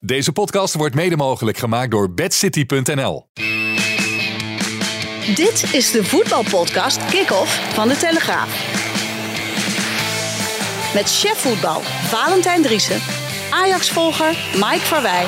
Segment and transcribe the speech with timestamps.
[0.00, 3.26] Deze podcast wordt mede mogelijk gemaakt door bedcity.nl.
[5.34, 8.48] Dit is de voetbalpodcast Kick-Off van De Telegraaf.
[10.94, 13.00] Met chef voetbal Valentijn Driessen,
[13.50, 15.26] Ajax-volger Mike Verwij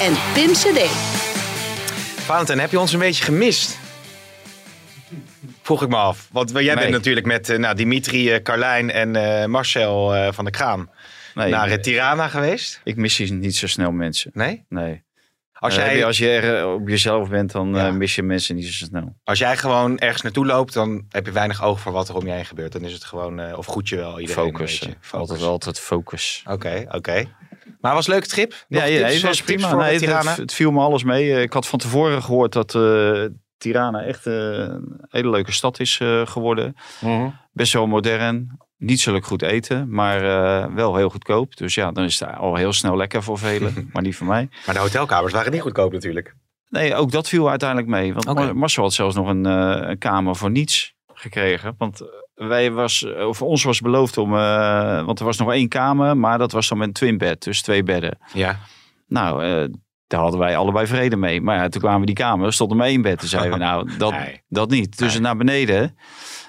[0.00, 0.88] en Pim CD.
[2.24, 3.78] Valentijn, heb je ons een beetje gemist?
[5.62, 6.28] Vroeg ik me af.
[6.32, 6.74] Want jij Nee.
[6.76, 10.88] bent natuurlijk met eh, nou, Dimitri, eh, Carlijn en eh, Marcel eh, van de Kraan
[11.34, 12.80] Nee, naar het Tirana geweest.
[12.84, 14.30] ik mis je niet zo snel mensen.
[14.34, 14.64] Nee?
[14.68, 15.02] Nee.
[15.52, 17.86] Als Eh, jij, als je er eh, op jezelf bent, dan Ja.
[17.86, 19.16] eh, mis je mensen niet zo snel.
[19.24, 22.26] als jij gewoon ergens naartoe loopt, dan heb je weinig oog voor wat er om
[22.26, 22.72] je heen gebeurt.
[22.72, 24.80] Dan is het gewoon, of goed je wel iedereen Focus.
[24.80, 25.16] een beetje.
[25.18, 26.42] Altijd, altijd focus.
[26.50, 27.24] Oké, oké.
[27.80, 28.50] Maar was een leuke trip?
[28.68, 29.74] Nog Ja, ja, het was prima.
[29.74, 31.42] Nee, het het, viel me alles mee.
[31.42, 32.70] Ik had van tevoren gehoord dat
[33.58, 36.74] Tirana echt een hele leuke stad is geworden.
[37.00, 37.28] Mhm.
[37.52, 38.58] Best wel modern.
[38.76, 41.56] Niet zo leuk goed eten, maar eh, wel heel goedkoop.
[41.56, 44.48] Dus ja, dan is het al heel snel lekker voor velen, maar niet voor mij.
[44.66, 46.34] Maar de hotelkamers waren niet goedkoop natuurlijk.
[46.68, 48.14] Nee, ook dat viel uiteindelijk mee.
[48.14, 51.74] Want Marcel had zelfs nog een, eh, een kamer voor niets gekregen.
[51.78, 52.08] Want eh,
[52.48, 56.38] wij was, of ons was beloofd om, eh, want er was nog één kamer, maar
[56.38, 58.18] dat was dan met een twin bed, dus twee bedden.
[58.32, 58.58] Ja.
[59.06, 59.68] Nou, eh,
[60.06, 61.40] daar hadden wij allebei vrede mee.
[61.40, 63.18] Maar ja, toen kwamen we die kamer, er stond er maar één bed.
[63.18, 64.42] Toen zeiden we, nou, dat, Nee.
[64.48, 64.98] dat niet.
[64.98, 65.22] Dus Nee.
[65.22, 65.96] naar beneden.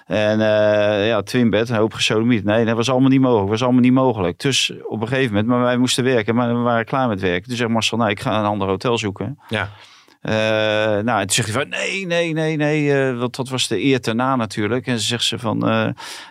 [0.05, 2.43] En eh, ja, twin bed, een hoop gesodemiet.
[2.43, 3.49] Nee, dat was allemaal niet mogelijk.
[3.49, 4.39] was allemaal niet mogelijk.
[4.39, 7.47] Dus op een gegeven moment, maar wij moesten werken, maar we waren klaar met werken.
[7.47, 9.39] Toen zegt Marcel, nou, ik ga een ander hotel zoeken.
[9.47, 9.69] Ja.
[10.25, 10.33] Eh,
[11.03, 12.93] nou, en toen zegt hij van nee, nee, nee, nee.
[12.93, 14.87] eh, want dat was de eer daarna natuurlijk.
[14.87, 15.87] En ze zegt ze van eh,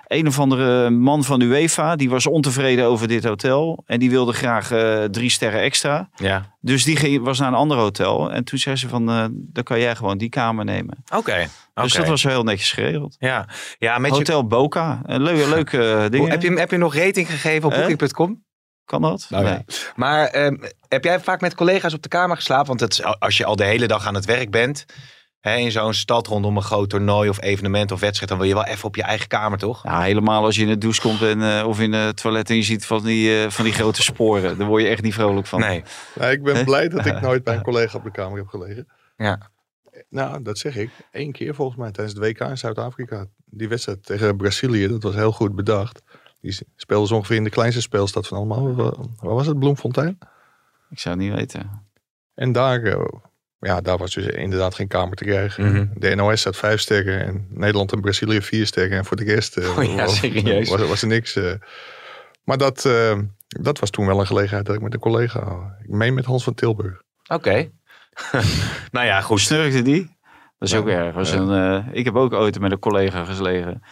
[0.07, 3.83] een of andere man van UEFA, die was ontevreden over dit hotel.
[3.87, 4.71] En die wilde graag
[5.11, 6.09] drie sterren extra.
[6.15, 6.57] Ja.
[6.61, 8.33] Dus die ging, was naar een ander hotel.
[8.33, 11.05] En toen zei ze van, dan kan jij gewoon die kamer nemen.
[11.15, 11.47] Oké.
[11.75, 13.17] Dus dat was heel netjes geregeld.
[13.19, 13.49] Ja,
[13.79, 15.01] ja met je, Hotel Boca.
[15.05, 16.31] Een leuke, leuke dingen.
[16.31, 17.87] heb, je, heb je nog rating gegeven op Eh?
[17.87, 18.43] Booking.com?
[18.85, 19.27] Kan dat?
[19.29, 19.51] Nou ja.
[19.51, 19.65] nee.
[19.97, 20.57] Maar ehm,
[20.89, 22.67] heb jij vaak met collega's op de kamer geslapen?
[22.67, 24.85] Want het, als je al de hele dag aan het werk bent,
[25.41, 28.55] hè, in zo'n stad rondom een groot toernooi of evenement of wedstrijd, dan wil je
[28.55, 29.83] wel even op je eigen kamer, toch?
[29.83, 32.57] Ja, helemaal als je in het douche komt en, eh, of in het toilet en
[32.57, 34.59] je ziet van die, eh, van die grote sporen.
[34.59, 35.61] Daar word je echt niet vrolijk van.
[35.61, 35.83] Nee.
[36.15, 38.89] Nou, ik ben blij dat ik nooit bij een collega op de kamer heb gelegen.
[39.17, 39.51] Ja.
[40.09, 40.91] Nou, dat zeg ik.
[41.11, 43.27] Eén keer volgens mij tijdens het WK in Zuid-Afrika.
[43.45, 46.03] Die wedstrijd tegen Brazilië, dat was heel goed bedacht.
[46.45, 48.75] Die speelden ze ongeveer in de kleinste speelstad van allemaal.
[48.75, 49.59] Waar waar was het?
[49.59, 50.19] Bloemfontein?
[50.91, 51.87] Ik zou het niet weten.
[52.35, 53.05] En daar, eh,
[53.59, 55.65] ja, daar was dus inderdaad geen kamer te krijgen.
[55.73, 55.87] Mhm.
[55.95, 58.99] De NOS had vijf sterren en Nederland en Brazilië vier sterren.
[58.99, 60.69] En voor de rest eh, Oh ja, was, serieus?
[60.69, 61.37] was, was er niks.
[61.37, 61.53] eh.
[62.45, 65.75] Maar dat, eh, dat was toen wel een gelegenheid dat ik met een collega...
[65.83, 67.03] Ik meen met Hans van Tilburg.
[67.27, 67.71] Oké.
[68.93, 69.41] nou ja, goed.
[69.41, 70.17] Snurkte die?
[70.59, 71.15] Dat is Ja, ook erg.
[71.15, 71.37] Was ja.
[71.39, 73.83] een, eh, ik heb ook ooit met een collega geslegen.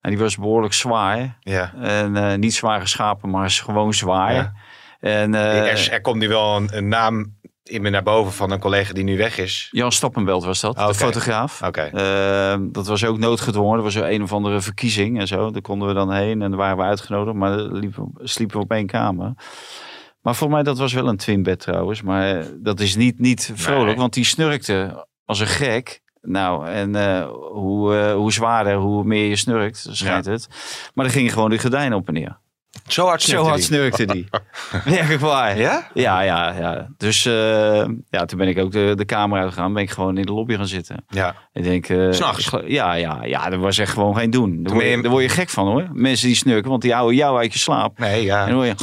[0.00, 1.36] En die was behoorlijk zwaar.
[1.40, 1.74] Ja.
[1.74, 4.34] En eh, niet zwaar geschapen, maar gewoon zwaar.
[4.34, 4.52] Ja.
[5.00, 8.50] En eh, er, er komt nu wel een, een naam in me naar boven van
[8.50, 9.68] een collega die nu weg is.
[9.70, 11.62] Jan Stappenbelt was dat, de fotograaf.
[11.62, 11.80] Oké.
[11.80, 13.76] Eh, dat was ook noodgedwongen.
[13.76, 15.50] Er was zo een of andere verkiezing en zo.
[15.50, 17.36] Daar konden we dan heen en daar waren we uitgenodigd.
[17.36, 19.32] Maar liepen, sliepen we op één kamer.
[20.20, 22.02] Maar voor mij, dat was wel een twinbed trouwens.
[22.02, 23.96] Maar dat is niet, niet vrolijk, Nee.
[23.96, 26.00] want die snurkte als een gek.
[26.22, 30.48] Nou, en eh, hoe, eh, hoe zwaarder, hoe meer je snurkt, schijnt het.
[30.94, 32.38] Maar dan gingen gewoon de gordijnen op en neer.
[32.86, 33.66] Zo hard Zo snurkte hard die.
[33.66, 34.28] snurkte die.
[34.94, 35.58] Werkelijk waar.
[35.58, 35.86] Ja?
[35.94, 36.86] Ja, ja, ja.
[36.96, 39.72] Dus eh, ja, toen ben ik ook de, de kamer uitgegaan.
[39.72, 41.04] Ben ik gewoon in de lobby gaan zitten.
[41.08, 41.34] Ja.
[41.52, 41.88] Ik denk...
[41.88, 42.50] eh, S'nachts?
[42.66, 43.50] Ja, ja, ja.
[43.50, 44.62] Dat was echt gewoon geen doen.
[44.62, 45.88] Daar word, je, je- daar word je gek van hoor.
[45.92, 47.98] Mensen die snurken, want die houden jou uit je slaap.
[47.98, 48.40] Nee, ja.
[48.40, 48.74] En dan hoor je...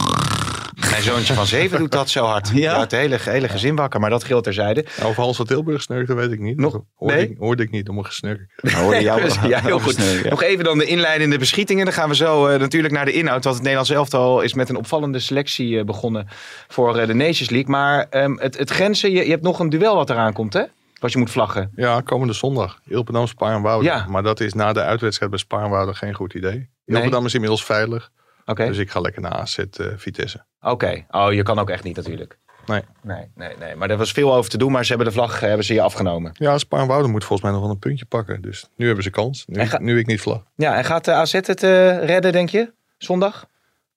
[0.97, 2.49] Mijn zoontje van zeven doet dat zo hard.
[2.53, 2.73] Ja?
[2.73, 4.85] Ja, het hele, hele gezin wakker, maar dat geldt terzijde.
[4.97, 6.57] Nou, of Hans van Tilburg snurkte, weet ik niet.
[6.57, 7.29] Nog- hoorde, nee?
[7.29, 8.39] ik, hoorde ik niet, om een gesnurk.
[8.61, 9.93] Ja, heel goed.
[9.93, 10.29] snurken.
[10.29, 11.85] Nog even dan de inleidende beschietingen.
[11.85, 13.43] Dan gaan we zo eh, natuurlijk naar de inhoud.
[13.43, 16.27] Want het Nederlands elftal is met een opvallende selectie eh, begonnen
[16.67, 17.69] voor eh, de Nations League.
[17.69, 20.63] Maar ehm, het, het grenzen, je, je hebt nog een duel wat eraan komt, hè?
[20.99, 21.71] Wat je moet vlaggen.
[21.75, 22.79] Ja, komende zondag.
[22.87, 23.85] Ilpendam, Spaarnwoude.
[23.85, 24.05] Ja.
[24.09, 26.51] Maar dat is na de uitwedstrijd bij Spaarnwoude geen goed idee.
[26.51, 26.69] Nee.
[26.85, 28.09] Ilpendam is inmiddels veilig.
[28.55, 30.45] Dus ik ga lekker naar AZ eh, Vitesse.
[30.61, 31.05] Oké.
[31.09, 32.37] Oh, je kan ook echt niet natuurlijk.
[32.65, 32.81] Nee.
[33.03, 33.75] Nee, nee, nee.
[33.75, 35.73] Maar er was veel over te doen, maar ze hebben de vlag eh, hebben ze
[35.73, 36.31] je afgenomen.
[36.33, 38.41] Ja, Spaarnwoude moet volgens mij nog wel een puntje pakken.
[38.41, 39.43] Dus nu hebben ze kans.
[39.47, 40.43] Nu, ga- nu ik niet vlag.
[40.55, 42.73] Ja, en gaat de AZ het eh, redden, denk je?
[42.97, 43.45] Zondag?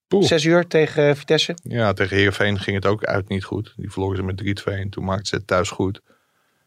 [0.08, 0.26] Poeh.
[0.26, 1.54] Zes uur tegen eh, Vitesse.
[1.62, 3.74] Ja, tegen Heerenveen ging het ook uit niet goed.
[3.76, 6.00] Die verloren ze met 3-2 en toen maakten ze het thuis goed.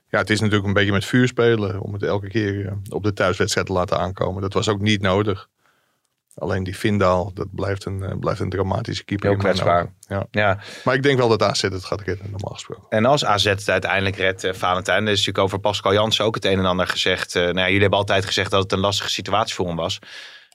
[0.09, 3.03] Ja, het is natuurlijk een beetje met vuur spelen om het elke keer eh, op
[3.03, 4.41] de thuiswedstrijd te laten aankomen.
[4.41, 5.49] Dat was ook niet nodig.
[6.35, 9.29] Alleen die Vindaal, dat blijft een, eh, blijft een dramatische keeper.
[9.29, 9.93] Heel kwetsbaar.
[10.07, 10.25] Ja.
[10.31, 10.59] Ja.
[10.83, 12.85] Maar ik denk wel dat AZ het gaat redden, normaal gesproken.
[12.89, 16.45] En als AZ het uiteindelijk redt, eh, Valentijn, is natuurlijk over Pascal Jansen ook het
[16.45, 17.35] een en ander gezegd.
[17.35, 19.99] Eh, nou ja, jullie hebben altijd gezegd dat het een lastige situatie voor hem was.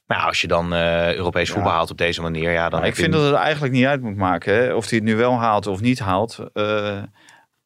[0.09, 2.97] Maar ja, als je dan eh, Europees voetbal haalt op deze manier, ja, dan ik
[2.97, 4.55] je vind dat het eigenlijk niet uit moet maken.
[4.55, 4.75] Hè?
[4.75, 6.39] Of hij het nu wel haalt of niet haalt.
[6.53, 7.03] Eh,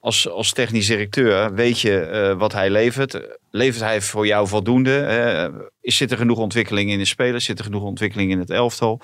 [0.02, 3.20] als, als technisch directeur weet je eh, wat hij levert.
[3.50, 4.98] Levert hij voor jou voldoende?
[5.00, 5.48] Eh,
[5.80, 7.44] is, zit er genoeg ontwikkeling in de spelers?
[7.44, 9.00] Zit er genoeg ontwikkeling in het elftal?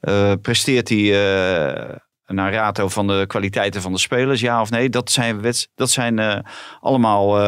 [0.00, 1.10] Eh, presteert hij
[2.26, 4.40] naar rato van de kwaliteiten van de spelers?
[4.40, 4.88] Ja of nee?
[4.88, 6.44] Dat zijn, wets- dat zijn
[6.80, 7.38] allemaal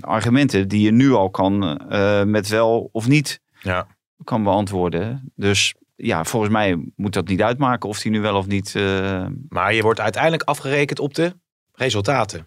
[0.00, 1.80] argumenten die je nu al kan
[2.26, 3.86] met wel of niet Ja.
[4.24, 5.32] kan beantwoorden.
[5.36, 8.74] Dus ja, volgens mij moet dat niet uitmaken of hij nu wel of niet.
[9.48, 11.34] Maar je wordt uiteindelijk afgerekend op de
[11.80, 12.46] resultaten.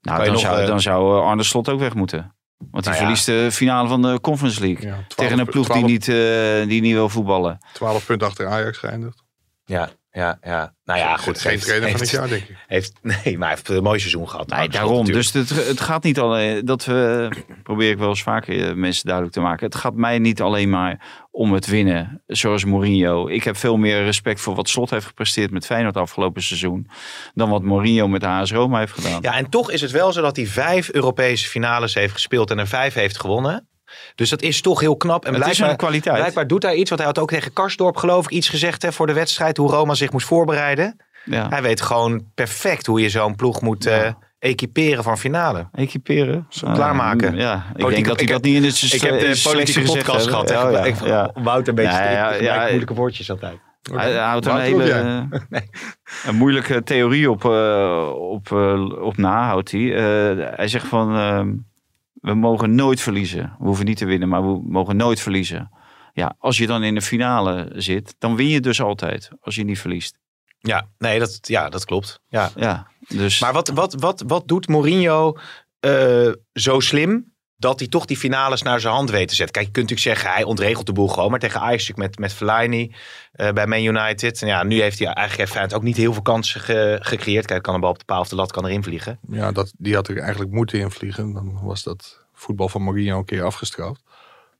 [0.00, 2.36] nou, je dan, nog, zou, eh, dan zou eh, Arne Slot ook weg moeten.
[2.70, 3.00] Want die Nou ja.
[3.00, 4.86] verliest de finale van de Conference League.
[4.86, 7.58] Ja, 12 tegen een ploeg 12 die, niet, eh, die niet wil voetballen.
[7.72, 9.24] 12 punten achter Ajax geëindigd.
[9.64, 10.74] Ja, ja, ja.
[10.84, 11.40] Nou ja, goed.
[11.40, 12.56] Geen heeft- trainer van het jaar, denk ik.
[12.66, 14.48] Heeft, nee, maar hij heeft een mooi seizoen gehad.
[14.48, 14.96] Nee, Slot daarom.
[14.96, 15.32] natuurlijk.
[15.32, 16.64] Dus het, het gaat niet alleen.
[16.64, 17.28] Dat we,
[17.62, 19.66] probeer ik wel eens vaker eh, mensen duidelijk te maken.
[19.66, 22.22] Het gaat mij niet alleen maar om het winnen.
[22.26, 23.28] Zoals Mourinho.
[23.28, 26.90] Ik heb veel meer respect voor wat Slot heeft gepresteerd met Feyenoord afgelopen seizoen.
[27.34, 29.18] Dan wat Mourinho met de AS Roma heeft gedaan.
[29.22, 32.58] Ja, en toch is het wel zo dat hij vijf Europese finales heeft gespeeld en
[32.58, 33.68] er vijf heeft gewonnen.
[34.14, 35.24] Dus dat is toch heel knap.
[35.24, 36.16] En Het is blijkbaar, een kwaliteit.
[36.16, 36.88] blijkbaar doet hij iets.
[36.88, 39.56] Want hij had ook tegen Karsdorp geloof ik iets gezegd hè, voor de wedstrijd.
[39.56, 40.96] Hoe Roma zich moest voorbereiden.
[41.24, 41.48] Ja.
[41.48, 45.68] Hij weet gewoon perfect hoe je zo'n ploeg moet eh, equiperen van finale.
[45.72, 46.46] Equiperen.
[46.48, 47.36] Zo klaarmaken.
[47.36, 50.26] Ja, ik denk dat hij ik dat niet in het Ik heb de politieke podcast
[50.28, 50.50] gehad.
[50.50, 51.30] Oh, ja, Ik- ja.
[51.34, 53.58] Wouter een beetje Ja, ja, moeilijke woordjes altijd.
[53.94, 55.28] Hij houdt er een hele
[56.26, 59.94] een moeilijke theorie op, eh, op, eh, op na, houdt hij.
[59.94, 61.48] Eh, hij zegt van, ehm,
[62.20, 63.56] we mogen nooit verliezen.
[63.58, 65.70] We hoeven niet te winnen, maar we mogen nooit verliezen.
[66.12, 69.30] Ja, als je dan in de finale zit, dan win je dus altijd.
[69.40, 70.18] Als je niet verliest.
[70.58, 72.20] Ja, nee, dat, ja, dat klopt.
[72.28, 72.50] Ja.
[72.56, 73.40] Ja, dus...
[73.40, 75.36] Maar wat, wat, wat, wat doet Mourinho
[75.80, 79.54] eh, zo slim dat hij toch die finales naar zijn hand weet te zetten?
[79.54, 81.30] Kijk, je kunt natuurlijk zeggen, hij ontregelt de boel gewoon.
[81.30, 82.94] Maar tegen Ajax met, met Fellaini
[83.32, 84.42] eh, bij Man United.
[84.42, 87.46] En ja, nu heeft hij eigenlijk heeft ook niet heel veel kansen ge- gecreëerd.
[87.46, 89.18] Kijk, kan een bal op de paal of de lat kan erin vliegen.
[89.30, 91.32] Ja, dat, die had er eigenlijk moeten invliegen.
[91.32, 94.02] Dan was dat voetbal van Mourinho een keer afgestraft.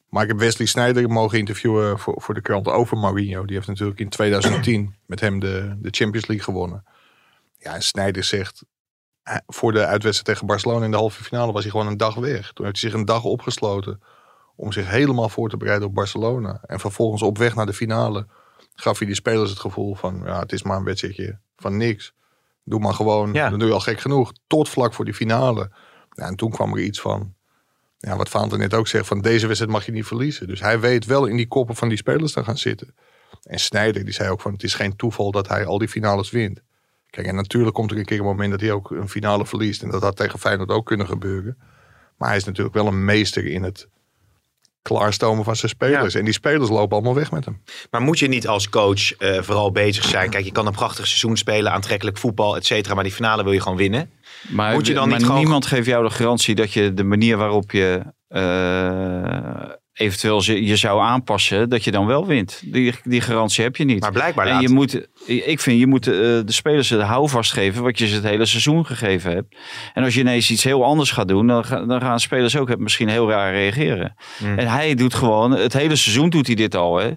[0.08, 3.44] Maar ik heb Wesley Sneijder mogen interviewen voor, voor de krant over Mourinho.
[3.44, 6.84] Die heeft natuurlijk in 2010 met hem de, de Champions League gewonnen.
[7.58, 8.64] Ja, en Sneijder zegt,
[9.46, 12.52] voor de uitwedstrijd tegen Barcelona in de halve finale was hij gewoon een dag weg.
[12.52, 14.00] Toen heeft hij zich een dag opgesloten
[14.56, 16.60] om zich helemaal voor te bereiden op Barcelona.
[16.66, 18.26] En vervolgens op weg naar de finale
[18.75, 22.12] gaf hij die spelers het gevoel van, ja, het is maar een wedstrijdje van niks.
[22.64, 23.50] Doe maar gewoon, Ja.
[23.50, 24.32] dan doe je al gek genoeg.
[24.46, 25.70] Tot vlak voor die finale.
[26.10, 27.34] Ja, en toen kwam er iets van,
[27.98, 30.46] ja, wat Vaanten net ook zegt, van deze wedstrijd mag je niet verliezen.
[30.46, 32.94] Dus hij weet wel in die koppen van die spelers te gaan zitten.
[33.42, 36.30] En Snijder, die zei ook van, het is geen toeval dat hij al die finales
[36.30, 36.60] wint.
[37.10, 39.82] Kijk, en natuurlijk komt er een keer een moment dat hij ook een finale verliest.
[39.82, 41.58] En dat had tegen Feyenoord ook kunnen gebeuren.
[42.19, 43.88] Maar hij is natuurlijk wel een meester in het
[44.82, 46.14] klaarstomen van zijn spelers.
[46.14, 47.62] En die spelers lopen allemaal weg met hem.
[47.90, 50.31] Maar moet je niet als coach eh, vooral bezig zijn?
[50.31, 52.94] Kijk, je kan een prachtig seizoen spelen, aantrekkelijk voetbal, et cetera.
[52.94, 54.11] Maar die finale wil je gewoon winnen.
[54.49, 57.04] Maar, Moet je dan maar niet gewoon- niemand geeft jou de garantie dat je de
[57.04, 62.62] manier waarop je eh, eventueel je, zou aanpassen, dat je dan wel wint.
[62.64, 64.00] Die, die garantie heb je niet.
[64.00, 67.83] Maar blijkbaar en je moet, ik vind, je moet eh, de spelers de houvast geven
[67.83, 69.57] wat je ze het hele seizoen gegeven hebt.
[69.95, 73.09] En als je ineens iets heel anders gaat doen, dan, dan gaan spelers ook misschien
[73.09, 74.14] heel raar reageren.
[74.38, 74.59] Hmm.
[74.59, 76.97] En hij doet gewoon, het hele seizoen doet hij dit al.
[76.97, 77.11] Hè.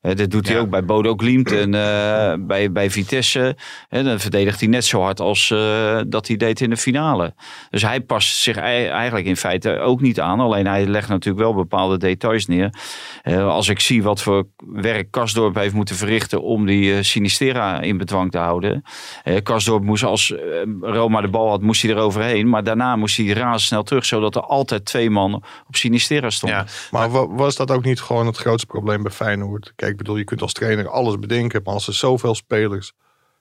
[0.00, 0.62] Eh, dat doet hij Ja.
[0.62, 3.56] ook bij Bodo Glimt en eh, bij, bij Vitesse.
[3.88, 7.34] Hè, dan verdedigt hij net zo hard als eh, dat hij deed in de finale.
[7.70, 10.40] Dus hij past zich ei- eigenlijk in feite ook niet aan.
[10.40, 12.74] Alleen hij legt natuurlijk wel bepaalde details neer.
[13.22, 17.80] Eh, als ik zie wat voor werk Kasdorp heeft moeten verrichten om die eh, Sinistera
[17.80, 18.82] in bedwang te houden.
[19.24, 20.40] Eh Kasdorp moest als eh,
[20.80, 22.48] Roma de bal had, moest hij eroverheen.
[22.48, 25.34] Maar daarna moest hij razendsnel terug, zodat er altijd twee man
[25.68, 26.58] op Sinistera stonden.
[26.58, 29.72] Ja, Maar wa- was dat ook niet gewoon het grootste probleem bij Feyenoord?
[29.76, 31.60] Kijk, ik bedoel, je kunt als trainer alles bedenken.
[31.64, 32.92] Maar als er zoveel spelers...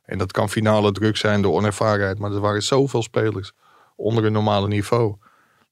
[0.09, 2.19] En dat kan finale druk zijn door onervarenheid.
[2.19, 3.51] Maar er waren zoveel spelers
[3.95, 5.15] onder een normale niveau.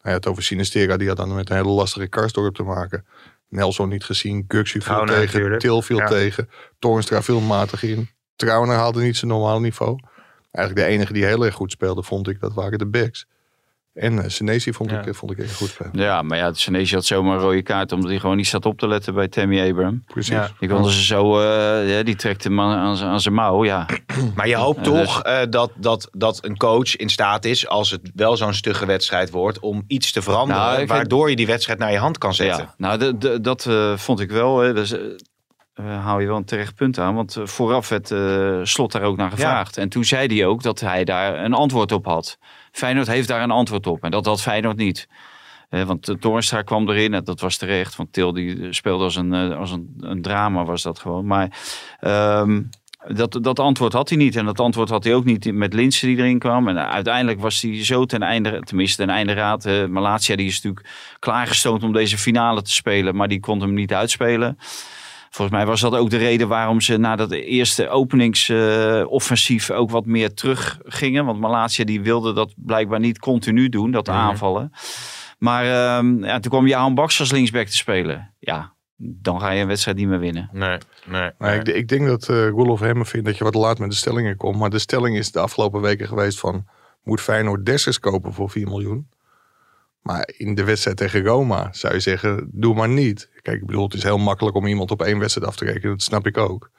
[0.01, 3.05] Hij had over Sinistera, die had dan met een hele lastige Karsdorp te maken.
[3.49, 5.61] Nelson niet gezien, Guxu viel tegen, natuurlijk.
[5.61, 6.07] Til viel Ja.
[6.07, 6.49] tegen.
[6.79, 8.09] Toornstra viel matig in.
[8.35, 9.99] Trauner haalde niet zijn normaal niveau.
[10.51, 13.25] Eigenlijk de enige die heel erg goed speelde, vond ik, dat waren de backs.
[13.97, 15.05] En uh, Senesi vond, Ja.
[15.05, 15.77] ik, vond ik echt goed.
[15.79, 18.47] eh, Ja, maar ja, de Senesi had zomaar een rode kaart omdat hij gewoon niet
[18.47, 20.03] zat op te letten bij Tammy Abraham.
[20.05, 20.33] Precies.
[20.33, 20.49] Ja.
[20.59, 23.65] Die wilden ze zo, eh, ja, die trekte hem aan, aan zijn- aan zijn mouw,
[23.65, 23.85] ja.
[24.35, 27.91] Maar je hoopt Ja, toch eh, dat, dat, dat een coach in staat is, als
[27.91, 30.61] het wel zo'n stugge wedstrijd wordt, om iets te veranderen.
[30.61, 32.63] Nou, ik vind- waardoor je die wedstrijd naar je hand kan zetten.
[32.63, 34.59] Ja, nou, de, de- dat eh, vond ik wel.
[34.59, 34.73] Hè.
[34.73, 34.99] Dus, eh,
[35.73, 37.15] eh, hou je wel een terecht punt aan.
[37.15, 39.77] Want eh, vooraf werd eh, Slot daar ook naar gevraagd.
[39.77, 42.37] En toen zei hij ook dat hij daar een antwoord op had.
[42.71, 44.03] Feyenoord heeft daar een antwoord op.
[44.03, 45.07] En dat had Feyenoord niet.
[45.69, 47.13] Eh, want de Toornstra kwam erin.
[47.13, 47.95] En dat was terecht.
[47.95, 51.25] Want Til die speelde als een, eh, als een, drama was dat gewoon.
[51.25, 51.57] Maar
[51.99, 52.61] ehm,
[53.07, 54.35] dat, dat antwoord had hij niet.
[54.35, 56.67] En dat antwoord had hij ook niet met Linsen die erin kwam.
[56.67, 59.65] En uiteindelijk was hij zo ten einde, tenminste ten einde raad.
[59.65, 63.15] Uh, Malatia die is natuurlijk klaargestoomd om deze finale te spelen.
[63.15, 64.57] Maar die kon hem niet uitspelen.
[65.29, 70.05] Volgens mij was dat ook de reden waarom ze na dat eerste openingsoffensief ook wat
[70.05, 71.25] meer terug gingen.
[71.25, 74.71] Want Malatia die wilde dat blijkbaar niet continu doen, dat aanvallen.
[75.37, 78.33] Maar ehm, ja, toen kwam Johan Baks als linksback te spelen.
[78.39, 80.49] Ja, dan ga je een wedstrijd niet meer winnen.
[80.51, 81.31] Nee, nee.
[81.37, 83.95] Maar ik, ik denk dat uh, Roelof Hemmen vindt dat je wat laat met de
[83.95, 84.57] stellingen komt.
[84.57, 86.65] Maar de stelling is de afgelopen weken geweest van...
[87.03, 89.07] moet Feyenoord Dessers kopen voor 4 miljoen?
[90.01, 93.29] Maar in de wedstrijd tegen Roma zou je zeggen, doe maar niet.
[93.41, 95.89] Kijk, ik bedoel, het is heel makkelijk om iemand op één wedstrijd af te rekenen.
[95.91, 96.69] Dat snap ik ook.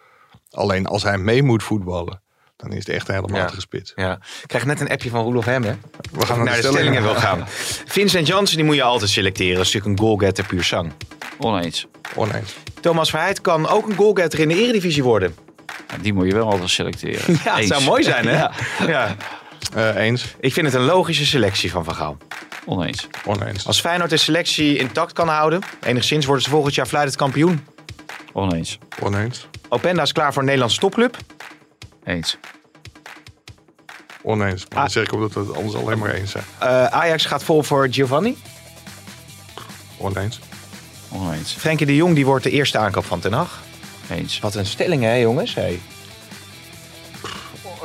[0.50, 2.20] Alleen als hij mee moet voetballen,
[2.56, 3.60] dan is het echt een hele matige Ja.
[3.60, 3.92] spits.
[3.96, 4.12] Ja.
[4.42, 5.80] Ik krijg net een appje van Roelof Hemmen.
[6.12, 7.46] We gaan naar naar de de stellingen wil stellingen.
[7.46, 7.48] gaan.
[7.98, 9.56] Vincent Jansen die moet je altijd selecteren.
[9.56, 10.92] Dat is natuurlijk een goalgetter puur zang.
[11.38, 11.86] Oneens.
[12.14, 12.54] Oneens.
[12.80, 15.34] Thomas Verheid kan ook een goalgetter in de eredivisie worden.
[15.88, 17.34] Ja, die moet je wel altijd selecteren.
[17.44, 17.68] Ja, het Eens.
[17.68, 18.32] zou mooi zijn hè?
[18.36, 18.52] Ja.
[18.86, 19.16] Ja.
[19.74, 20.34] Eh, eens.
[20.40, 22.16] Ik vind het een logische selectie van Van Gaal.
[22.68, 23.06] Oneens.
[23.24, 23.66] Oneens.
[23.66, 27.66] Als Feyenoord de selectie intact kan houden, enigszins worden ze volgend jaar fluitend kampioen.
[28.32, 28.78] Oneens.
[29.02, 29.46] Oneens.
[29.68, 31.16] Openda is klaar voor een Nederlandse topclub.
[32.04, 32.38] Eens.
[34.22, 34.60] Oneens.
[34.68, 34.80] Maar Ah.
[34.82, 36.44] dan zeg ik ook dat we het anders alleen maar eens zijn.
[36.58, 38.36] Eh, Ajax gaat vol voor Giovanni.
[39.98, 40.40] Oneens.
[41.12, 41.52] Oneens.
[41.52, 43.62] Frenkie de Jong die wordt de eerste aankoop van Ten Hag.
[44.10, 44.38] Eens.
[44.38, 45.54] Wat een stelling hè jongens.
[45.54, 45.80] Hey.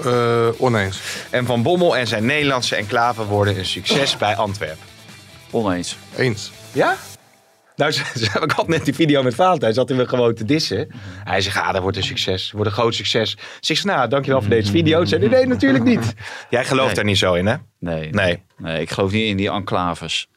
[0.05, 0.99] Eh, oneens.
[1.29, 4.85] En Van Bommel en zijn Nederlandse enclave worden een succes bij Antwerpen.
[5.51, 5.97] Oneens.
[6.17, 6.51] Eens.
[6.71, 6.95] Ja?
[7.75, 10.45] Nou, ze- ze- ik had net die video met Valentijn, zat hij me gewoon te
[10.45, 10.87] dissen.
[11.23, 13.37] Hij zegt, ah, dat wordt een succes, wordt een groot succes.
[13.59, 15.03] Zeg ik, nou, dankjewel voor deze video.
[15.05, 16.13] Ze zei, nee, natuurlijk niet.
[16.49, 16.95] Jij gelooft Nee.
[16.95, 17.55] daar niet zo in, hè?
[17.79, 18.09] Nee.
[18.09, 18.43] Nee.
[18.57, 20.27] Nee, ik geloof niet in die enclaves.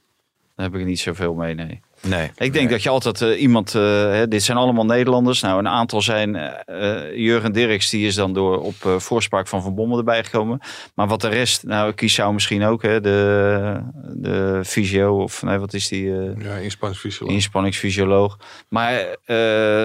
[0.57, 1.81] Daar heb ik niet zoveel mee, nee.
[2.09, 2.31] Nee.
[2.37, 5.41] Ik denk dat je altijd eh, iemand, eh, hè, dit zijn allemaal Nederlanders.
[5.41, 9.75] Nou, een aantal zijn, eh, Jurgen Dirks, die is dan door op voorspraak van Van
[9.75, 10.61] Bommel erbij gekomen.
[10.95, 13.81] Maar wat de rest, nou, Kiesau misschien ook, hè, de,
[14.15, 16.05] de fysio, of nee, wat is die,
[16.39, 17.35] Ja, inspanningsfysioloog.
[17.35, 18.39] inspanningsfysioloog.
[18.69, 19.17] Maar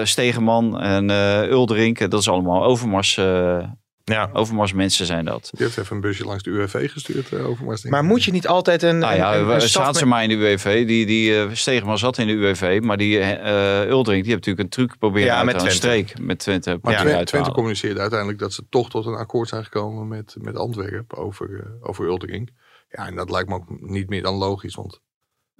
[0.06, 1.10] Stegeman en
[1.50, 3.20] Uldering, dat is allemaal Overmars,
[4.12, 4.30] Ja.
[4.32, 5.50] Overmars mensen zijn dat.
[5.52, 7.84] Die heeft even een busje langs de UWV gestuurd eh, over Maas.
[7.84, 10.28] Maar moet je niet altijd een, Nou ja, een, een, een zaten ze maar in
[10.28, 10.86] de UWV.
[10.86, 12.80] Die, die eh, Stegeman zat in de UWV.
[12.82, 15.58] Maar die eh Uldering, die heeft natuurlijk een truc proberen Ja, met.
[15.58, 15.76] Twente.
[15.76, 16.78] streek met Twente.
[16.82, 21.18] Maar Twente, communiceerde uiteindelijk dat ze toch tot een akkoord zijn gekomen met, met Antwerpen
[21.18, 22.50] over, eh, over Uldering.
[22.88, 25.00] Ja, en dat lijkt me ook niet meer dan logisch, want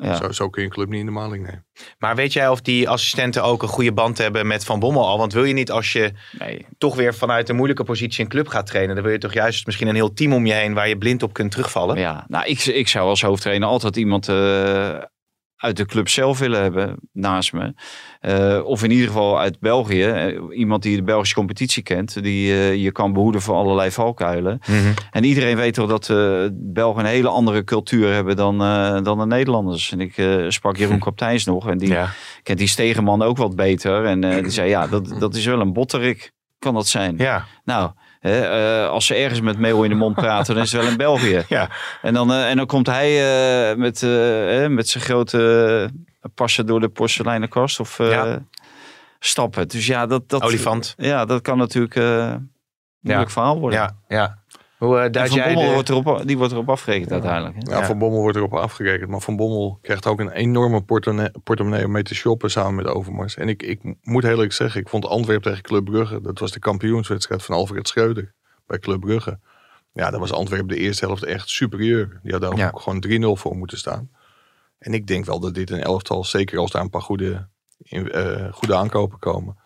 [0.02, 0.16] Ja.
[0.16, 1.66] zo, zo kun je een club niet in de maling nemen.
[1.98, 5.18] Maar weet jij of die assistenten ook een goede band hebben met Van Bommel al?
[5.18, 8.48] Want wil je niet als je Nee, toch weer vanuit een moeilijke positie een club
[8.48, 8.94] gaat trainen...
[8.94, 10.74] dan wil je toch juist misschien een heel team om je heen...
[10.74, 11.98] waar je blind op kunt terugvallen?
[11.98, 12.24] ja.
[12.28, 14.98] Nou, ik, ik zou als hoofdtrainer altijd iemand eh,
[15.62, 17.74] uit de club zelf willen hebben naast me.
[18.20, 20.04] Eh, of in ieder geval uit België.
[20.04, 22.22] Eh, iemand die de Belgische competitie kent.
[22.22, 24.58] Die eh, je kan behoeden voor allerlei valkuilen.
[24.66, 24.92] Mhm.
[25.10, 26.06] En iedereen weet toch dat
[26.54, 28.58] Belgen een hele andere cultuur hebben dan,
[29.04, 29.92] dan de Nederlanders.
[29.92, 30.14] En ik
[30.48, 31.68] sprak Jeroen Kapteins nog.
[31.68, 32.08] En die Ja.
[32.42, 34.04] kent die Stegenman ook wat beter.
[34.04, 36.32] En die zei, ja, dat, dat is wel een botterik.
[36.58, 37.14] Kan dat zijn?
[37.18, 37.44] ja.
[37.64, 37.90] Nou,
[38.22, 40.90] hè, eh, als ze ergens met meel in de mond praten, dan is het wel
[40.90, 41.44] in België.
[41.48, 41.68] Ja.
[42.02, 43.10] En dan, eh, en dan komt hij
[43.70, 44.02] eh, met,
[44.70, 45.90] met zijn grote
[46.34, 48.38] passen door de porseleinen kast of Ja.
[49.18, 49.68] stappen.
[49.68, 50.94] Dus ja, dat, dat, Olifant.
[50.96, 52.50] Ja, dat kan natuurlijk een
[53.00, 53.78] moeilijk verhaal worden.
[53.78, 54.41] Ja, ja.
[54.82, 55.74] Hoe eh, duid Van jij Bommel de...
[55.74, 57.54] wordt erop, die wordt erop afgerekend uiteindelijk.
[57.54, 57.72] hè?
[57.74, 57.86] Ja, Ja.
[57.86, 59.10] Van Bommel wordt erop afgerekend.
[59.10, 62.86] Maar Van Bommel krijgt ook een enorme portemonnee, portemonnee om mee te shoppen samen met
[62.86, 63.36] Overmars.
[63.36, 66.52] En ik, ik moet heel eerlijk zeggen, ik vond Antwerpen tegen Club Brugge, dat was
[66.52, 68.34] de kampioenswedstrijd van Alfred Schreuder
[68.66, 69.38] bij Club Brugge.
[69.92, 72.20] Ja, daar was Antwerpen de eerste helft echt superieur.
[72.22, 72.70] Die hadden ook Ja.
[72.74, 73.00] gewoon
[73.36, 74.10] 3-0 voor moeten staan.
[74.78, 77.48] En ik denk wel dat dit een elftal, zeker als daar een paar goede,
[77.78, 79.56] in- eh, goede aankopen komen,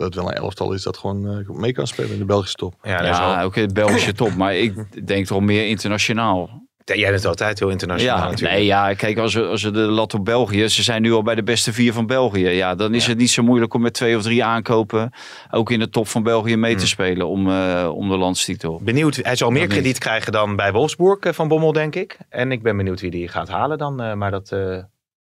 [0.00, 2.56] dat het wel een elftal is dat gewoon eh, mee kan spelen in de Belgische
[2.56, 2.74] top.
[2.82, 4.34] Ja, dat is wel- Ja, ook in het Belgische top.
[4.34, 6.68] Maar ik denk toch meer internationaal.
[6.84, 8.52] Jij bent altijd heel internationaal Ja, natuurlijk.
[8.54, 11.22] nee, ja, kijk, als we, als we de lat op België, ze zijn nu al
[11.22, 12.48] bij de beste vier van België.
[12.48, 15.10] Ja, dan is het niet zo moeilijk om met twee of drie aankopen
[15.50, 18.80] ook in de top van België mee te spelen om, eh, om de landstitel.
[18.82, 19.78] Benieuwd, hij zal meer Dat niet.
[19.78, 22.18] krediet krijgen dan bij Wolfsburg eh, van Bommel, denk ik.
[22.28, 24.00] En ik ben benieuwd wie die gaat halen dan.
[24.00, 24.76] eh, maar dat eh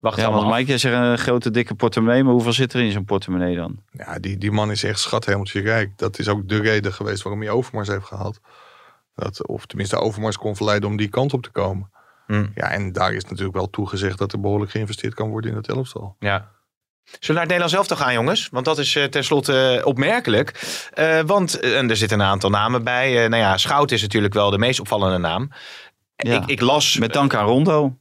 [0.04, 0.54] wacht Ja, allemaal want.
[0.54, 3.82] Mike, jij zegt een grote dikke portemonnee, maar hoeveel zit er in zo'n portemonnee dan?
[3.90, 5.98] Ja, die, die man is echt schathemeltje rijk.
[5.98, 8.40] Dat is ook de reden geweest waarom hij Overmars heeft gehaald.
[9.14, 11.90] Dat, of tenminste Overmars kon verleiden om die kant op te komen.
[12.26, 12.50] Hmm.
[12.54, 15.68] Ja, en daar is natuurlijk wel toegezegd dat er behoorlijk geïnvesteerd kan worden in het
[15.68, 16.16] elftal.
[16.18, 16.52] Ja.
[17.04, 18.48] Zullen we naar het Nederlands elftal gaan, jongens?
[18.50, 20.78] Want dat is eh, tenslotte eh, opmerkelijk.
[20.92, 23.24] Eh, want en er zitten een aantal namen bij.
[23.24, 25.50] Eh, nou ja, Schout is natuurlijk wel de meest opvallende naam.
[26.16, 26.32] Ja.
[26.34, 27.98] Ik, ik las Met dank aan Rondo.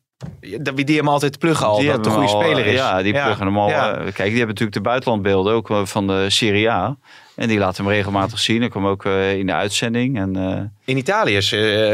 [0.75, 2.74] Wie die hem altijd pluggen al, Die dat hebben goede al, speler is.
[2.74, 3.70] Ja, die pluggen hem al.
[3.70, 3.92] Ja.
[3.94, 6.98] eh, Kijk, die hebben natuurlijk de buitenlandbeelden ook eh, van de Serie A.
[7.36, 8.62] En die laten hem regelmatig zien.
[8.62, 10.18] Dat kwam ook eh, in de uitzending.
[10.18, 10.36] En
[10.86, 11.39] In Italië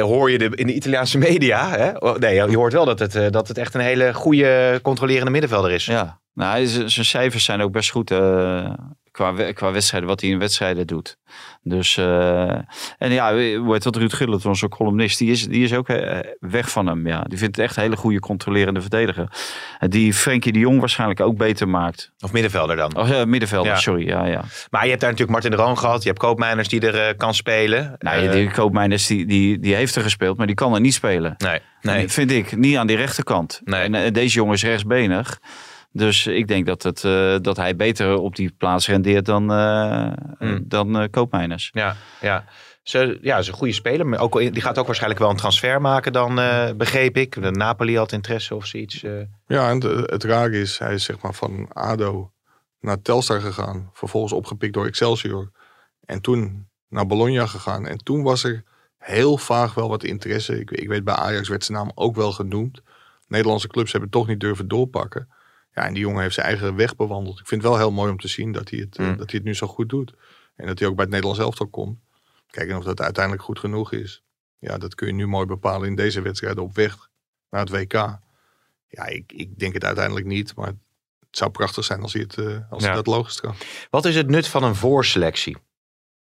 [0.01, 1.69] hoor je de, in de Italiaanse media.
[1.69, 1.89] Hè?
[1.97, 5.71] Oh, Nee, je hoort wel dat het, dat het echt een hele goede controlerende middenvelder
[5.71, 5.85] is.
[5.85, 8.11] ja, nou, zijn cijfers zijn ook best goed
[9.19, 11.17] qua, qua wedstrijden, wat hij in wedstrijden doet.
[11.61, 12.49] Dus, eh,
[12.97, 16.69] en ja, heet dat, Ruud Gullit, onze columnist, die is, die is ook eh, weg
[16.69, 17.07] van hem.
[17.07, 17.21] Ja.
[17.21, 19.27] Die vindt het echt een hele goede controlerende verdediger.
[19.79, 22.11] Die Frenkie de Jong waarschijnlijk ook beter maakt.
[22.19, 22.97] Of middenvelder dan.
[22.97, 23.77] Oh, ja, middenvelder, Ja.
[23.77, 24.07] sorry.
[24.07, 24.43] Ja, ja.
[24.69, 26.01] Maar je hebt daar natuurlijk Martin de Roon gehad.
[26.03, 27.95] Je hebt Koopmeiners die er eh, kan spelen.
[27.99, 30.93] Nou, Eh, die Koopmeiners, die, die, die heeft er gespeeld, maar die kan er niet
[30.93, 31.35] spelen.
[31.37, 32.09] nee, nee.
[32.09, 33.61] Vind ik, niet aan die rechterkant.
[33.63, 33.89] Nee.
[33.89, 35.39] En deze jongen is rechtsbenig.
[35.91, 40.11] Dus ik denk dat, het, eh, dat hij beter op die plaats rendeert dan, eh
[40.37, 40.63] Hmm.
[40.67, 41.69] dan eh, Koopmeiners.
[41.73, 42.45] Ja, ja.
[42.83, 44.07] Ze, ja, is een goede speler.
[44.07, 47.41] Maar ook, die gaat ook waarschijnlijk wel een transfer maken dan, eh, begreep ik.
[47.41, 49.01] De Napoli had interesse of zoiets.
[49.47, 52.31] Ja, en de- het rare is, hij is zeg maar van ADO
[52.79, 53.89] naar Telstar gegaan.
[53.93, 55.51] Vervolgens opgepikt door Excelsior.
[56.05, 57.87] En toen naar Bologna gegaan.
[57.87, 58.63] En toen was er
[58.97, 60.59] heel vaag wel wat interesse.
[60.59, 62.81] Ik, ik weet, bij Ajax werd zijn naam ook wel genoemd.
[63.27, 65.27] Nederlandse clubs hebben toch niet durven doorpakken.
[65.79, 67.39] Ja, en die jongen heeft zijn eigen weg bewandeld.
[67.39, 69.05] Ik vind het wel heel mooi om te zien dat hij het, Mm.
[69.17, 70.13] dat hij het nu zo goed doet.
[70.55, 71.99] En dat hij ook bij het Nederlands elftal komt.
[72.49, 74.23] Kijk, en of dat uiteindelijk goed genoeg is.
[74.59, 77.09] Ja, dat kun je nu mooi bepalen in deze wedstrijden op weg
[77.49, 77.93] naar het WK.
[78.87, 80.55] Ja, ik, ik denk het uiteindelijk niet.
[80.55, 80.77] Maar het
[81.31, 82.95] zou prachtig zijn als hij, het, eh, als hij Ja.
[82.95, 83.55] dat logisch kan.
[83.89, 85.57] Wat is het nut van een voorselectie?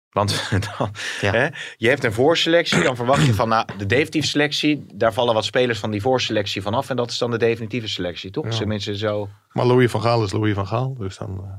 [0.09, 1.31] Want dan, Ja.
[1.31, 1.47] hè,
[1.77, 5.45] je hebt een voorselectie, dan verwacht je van nou, de definitieve selectie, daar vallen wat
[5.45, 8.45] spelers van die voorselectie vanaf en dat is dan de definitieve selectie, toch?
[8.45, 8.57] Ja.
[8.57, 9.29] Tenminste zo.
[9.51, 10.93] Maar Louis van Gaal is Louis van Gaal.
[10.97, 11.51] Dus dan, eh,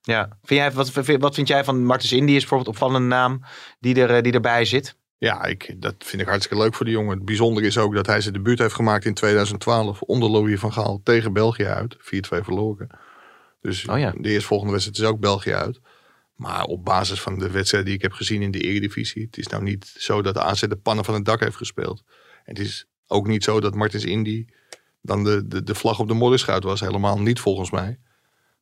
[0.00, 0.38] Ja.
[0.42, 3.42] Vind jij, wat, wat vind jij van Martens Indy is bijvoorbeeld een opvallende naam
[3.80, 4.96] die, er, eh, die erbij zit?
[5.18, 7.16] ja, ik, dat vind ik hartstikke leuk voor de jongen.
[7.16, 10.72] Het bijzondere is ook dat hij zijn debuut heeft gemaakt in 2012 onder Louis van
[10.72, 11.96] Gaal tegen België uit.
[11.98, 12.00] 4-2
[12.42, 12.88] verloren.
[13.60, 14.12] Dus Oh ja.
[14.16, 15.80] de eerstvolgende wedstrijd is ook België uit.
[16.42, 19.22] Maar op basis van de wedstrijden die ik heb gezien in de Eredivisie.
[19.22, 22.02] Het is nou niet zo dat de AZ de pannen van het dak heeft gespeeld.
[22.44, 24.44] En het is ook niet zo dat Martins Indy
[25.02, 26.80] dan de, de, de vlag op de modderschuit was.
[26.80, 27.98] Helemaal niet volgens mij.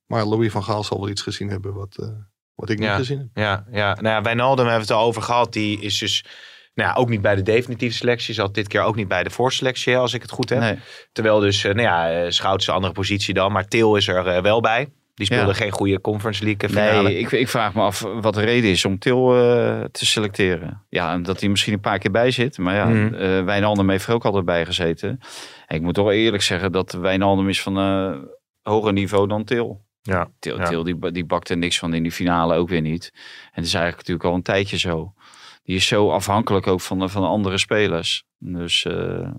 [0.06, 2.08] Maar Louis van Gaal zal wel iets gezien hebben wat, eh,
[2.54, 2.96] wat ik niet Ja.
[2.96, 3.28] gezien heb.
[3.34, 3.94] Ja, ja.
[3.94, 5.52] Nou ja, Wijnaldum hebben we het al over gehad.
[5.52, 6.24] Die is dus
[6.74, 8.34] nou ja, ook niet bij de definitieve selectie.
[8.34, 10.58] Zat dit keer ook niet bij de voorselectie, als ik het goed heb.
[10.60, 10.78] Nee.
[11.12, 13.52] Terwijl dus, eh, nou ja, eh, Schout is een andere positie dan.
[13.52, 14.88] Maar Til is er wel bij.
[15.20, 15.56] Die speelde Ja.
[15.56, 17.02] geen goede Conference League finale.
[17.08, 20.82] Nee, ik, ik vraag me af wat de reden is om Til eh, te selecteren.
[20.88, 22.58] Ja, en dat hij misschien een paar keer bij zit.
[22.58, 25.20] Maar ja, eh, Wijnaldum heeft er ook altijd bij gezeten.
[25.66, 28.12] En ik moet toch eerlijk zeggen dat Wijnaldum is van eh
[28.62, 29.84] hoger niveau dan Til.
[30.02, 30.64] Ja, Til, Ja.
[30.64, 33.10] Til die, die bakt er niks van in die finale ook weer niet.
[33.14, 33.20] En
[33.52, 35.12] het is eigenlijk natuurlijk al een tijdje zo.
[35.70, 38.24] Die is zo afhankelijk ook van, van andere spelers.
[38.38, 38.92] Dus, eh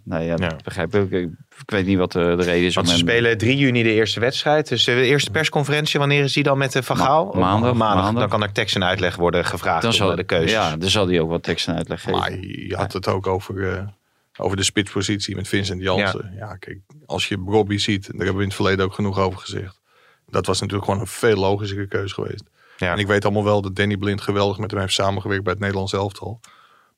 [0.04, 1.12] nou ja, begrijp ik.
[1.12, 1.30] ik.
[1.62, 2.76] Ik weet niet wat de, de reden is.
[2.76, 4.68] Want om ze hem- spelen 3 juni de eerste wedstrijd.
[4.68, 7.26] Dus de eerste persconferentie, wanneer is die dan met de Van Ma- Gaal?
[7.26, 8.14] Of maandag, maandag.
[8.14, 10.54] Dan kan er tekst en uitleg worden gevraagd dan zal, eh, de keuze.
[10.54, 12.20] Ja, dan zal hij ook wat tekst en uitleg geven.
[12.20, 13.84] Maar je had het ook over, eh,
[14.38, 16.34] over de spitspositie met Vincent Jansen.
[16.38, 16.56] Ja.
[16.56, 19.80] kijk, als je Robbie ziet, daar hebben we in het verleden ook genoeg over gezegd.
[20.30, 22.44] Dat was natuurlijk gewoon een veel logischere keuze geweest.
[22.78, 22.92] Ja.
[22.92, 25.62] En ik weet allemaal wel dat Danny Blind geweldig met hem heeft samengewerkt bij het
[25.62, 26.40] Nederlands elftal.
[26.42, 26.50] Maar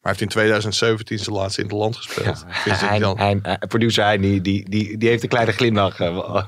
[0.02, 2.46] hij heeft in 2017 zijn laatste in het land gespeeld.
[2.50, 6.00] Vincent Hein, Jan- Hein, eh, producer die, die, die, die heeft een kleine glimlach.
[6.00, 6.44] eh.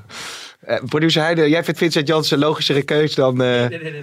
[0.60, 3.32] Eh, producer Hein, eh, jij vindt Vincent Janssen een logischere keus dan...
[3.32, 4.02] eh, Nee, nee, nee.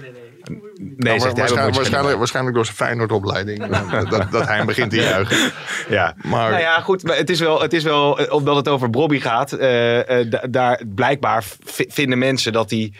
[0.98, 3.66] Ja, hij, waarschijnlijk, waarschijnlijk, waarschijnlijk door zijn Feyenoord-opleiding.
[4.10, 5.52] dat, dat, hij hem begint te juichen.
[5.88, 6.14] Ja.
[6.22, 7.02] Maar Nou ja, goed.
[7.02, 9.52] Maar het is wel, het is wel omdat het over Bobby gaat.
[9.52, 11.44] eh, eh, da- daar blijkbaar
[11.88, 12.92] vinden mensen dat hij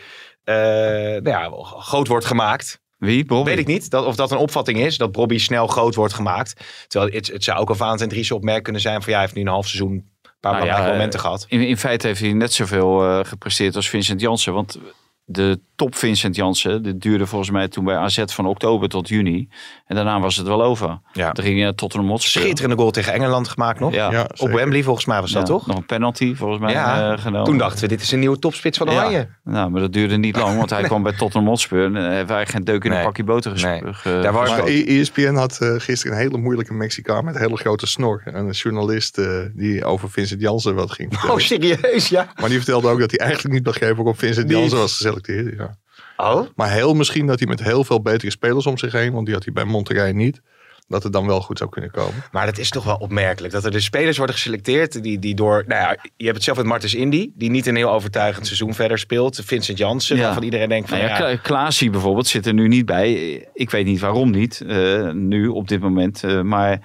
[0.45, 2.83] nou ja, groot wordt gemaakt.
[2.97, 3.25] Wie?
[3.25, 3.49] Bobby?
[3.49, 6.65] Weet ik niet dat, of dat een opvatting is, dat Bobby snel groot wordt gemaakt.
[6.87, 9.35] Terwijl het, het zou ook een Valentijn Dries opmerk kunnen zijn van ja, hij heeft
[9.35, 11.45] nu een half seizoen een paar Nou belangrijke eh, momenten gehad.
[11.47, 14.53] In, in feite heeft hij net zoveel eh, gepresteerd als Vincent Jansen.
[14.53, 14.79] Want
[15.25, 16.83] de top Vincent Jansen.
[16.83, 19.49] Dit duurde volgens mij toen bij AZ van oktober tot juni.
[19.85, 20.99] En daarna was het wel over.
[21.13, 21.31] Ja.
[21.31, 22.41] Toen ging je naar Tottenham Hotspur.
[22.41, 23.93] Schitterende goal tegen Engeland gemaakt nog.
[23.93, 24.11] Ja.
[24.11, 24.49] Ja, Op.
[24.51, 25.67] Wembley volgens mij was dat Ja, toch?
[25.67, 27.43] Nog een penalty volgens mij Ja, eh, genomen.
[27.45, 29.17] Toen dachten we, dit is een nieuwe topspits van Oranje.
[29.17, 31.85] Ja, nou, maar dat duurde niet lang, want hij kwam bij Tottenham Hotspur.
[31.85, 32.99] En eh, heeft eigenlijk geen deuk in Nee.
[32.99, 33.81] een pakje boter Nee.
[33.83, 34.23] gespeeld.
[34.23, 37.57] Daar was- Maar E- ESPN had eh, gisteren een hele moeilijke Mexicaan met een hele
[37.57, 38.21] grote snor.
[38.25, 41.35] En een journalist eh, die over Vincent Jansen wat ging vertellen.
[41.35, 42.09] Oh, serieus?
[42.09, 42.27] Ja.
[42.39, 44.49] Maar die vertelde ook dat hij eigenlijk niet begreep waarom Vincent.
[44.49, 45.57] Jansen was geselecteerd.
[45.57, 45.74] Ja.
[46.17, 46.47] Oh?
[46.55, 49.33] Maar heel misschien dat hij met heel veel betere spelers om zich heen, want die
[49.35, 50.41] had hij bij Monterrey niet,
[50.87, 52.23] dat het dan wel goed zou kunnen komen.
[52.31, 53.53] Maar dat is toch wel opmerkelijk.
[53.53, 55.63] Dat er dus spelers worden geselecteerd die, die door...
[55.67, 57.29] Nou ja, je hebt het zelf met Martens Indy.
[57.35, 59.41] Die niet een heel overtuigend seizoen verder speelt.
[59.45, 60.21] Vincent Jansen, Ja.
[60.23, 60.97] waarvan iedereen denkt van...
[60.97, 63.13] Nou ja, ja, Kla- Klaasie bijvoorbeeld zit er nu niet bij.
[63.53, 66.23] Ik weet niet waarom niet, eh, nu op dit moment.
[66.23, 66.81] Eh, maar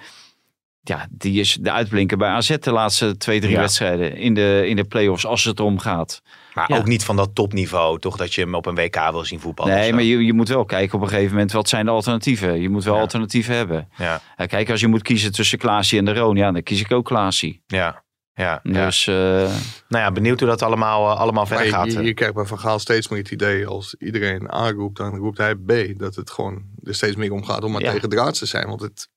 [0.81, 3.59] ja, die is de uitblinker bij AZ de laatste twee, drie Ja.
[3.59, 6.21] wedstrijden in de, in de play-offs als het erom gaat.
[6.53, 6.77] Maar ja.
[6.77, 7.99] ook niet van dat topniveau.
[7.99, 9.73] Toch dat je hem op een WK wil zien voetballen.
[9.73, 12.61] nee, maar je, je moet wel kijken op een gegeven moment wat zijn de alternatieven.
[12.61, 13.01] Je moet wel Ja.
[13.01, 13.89] alternatieven hebben.
[13.97, 16.91] Ja, kijk, als je moet kiezen tussen Klaasie en de Roon, ja, dan kies ik
[16.91, 17.63] ook Klaasie.
[17.67, 18.59] ja, ja.
[18.63, 18.85] ja.
[18.85, 21.93] Dus eh, Nou ja, benieuwd hoe dat allemaal, eh, allemaal verder gaat.
[21.93, 25.15] je, je krijgt bij Van Gaal steeds meer het idee, als iedereen A roept, dan
[25.15, 25.99] roept hij B.
[25.99, 27.91] Dat het gewoon er steeds meer om gaat om maar Ja.
[27.91, 28.67] tegen te zijn.
[28.67, 29.09] Want het,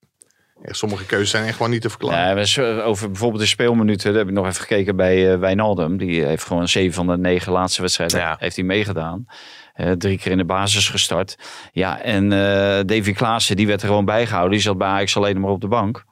[0.63, 2.47] sommige keuzes zijn echt gewoon niet te verklaren.
[2.47, 5.97] Ja, over bijvoorbeeld de speelminuten, daar heb ik nog even gekeken bij eh Wijnaldum.
[5.97, 8.37] Die heeft gewoon zeven van de negen laatste wedstrijden Ja.
[8.39, 9.27] heeft hij meegedaan.
[9.75, 11.37] Eh, drie keer in de basis gestart.
[11.73, 12.39] Ja, en eh
[12.87, 14.53] Davy Klaassen, die werd er gewoon bijgehouden.
[14.53, 16.05] Die zat bij Ajax alleen maar op de bank.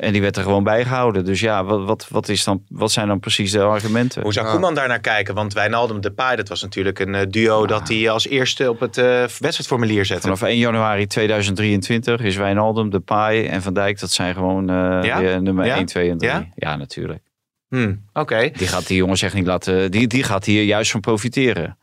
[0.00, 1.24] En die werd er gewoon bijgehouden.
[1.24, 4.22] Dus ja, wat, wat, wat, is dan, wat zijn dan precies de argumenten?
[4.22, 4.52] Hoe zou Ja.
[4.52, 5.34] Koeman daar naar kijken?
[5.34, 8.98] Want Wijnaldum Depay, dat was natuurlijk een eh, duo dat hij als eerste op het
[8.98, 9.04] eh,
[9.38, 10.22] wedstrijdformulier zette.
[10.22, 15.38] Vanaf 1 januari 2023 is Wijnaldum, Depay en Van Dijk, dat zijn gewoon eh, Ja?
[15.38, 15.76] nummer Ja?
[15.76, 16.30] 1, 2 en 3.
[16.30, 16.46] Ja?
[16.54, 17.22] Ja, natuurlijk.
[17.68, 18.50] Hmm, Oké.
[18.56, 19.90] Die gaat die jongens echt niet laten.
[19.90, 21.78] Die, die gaat hier juist van profiteren.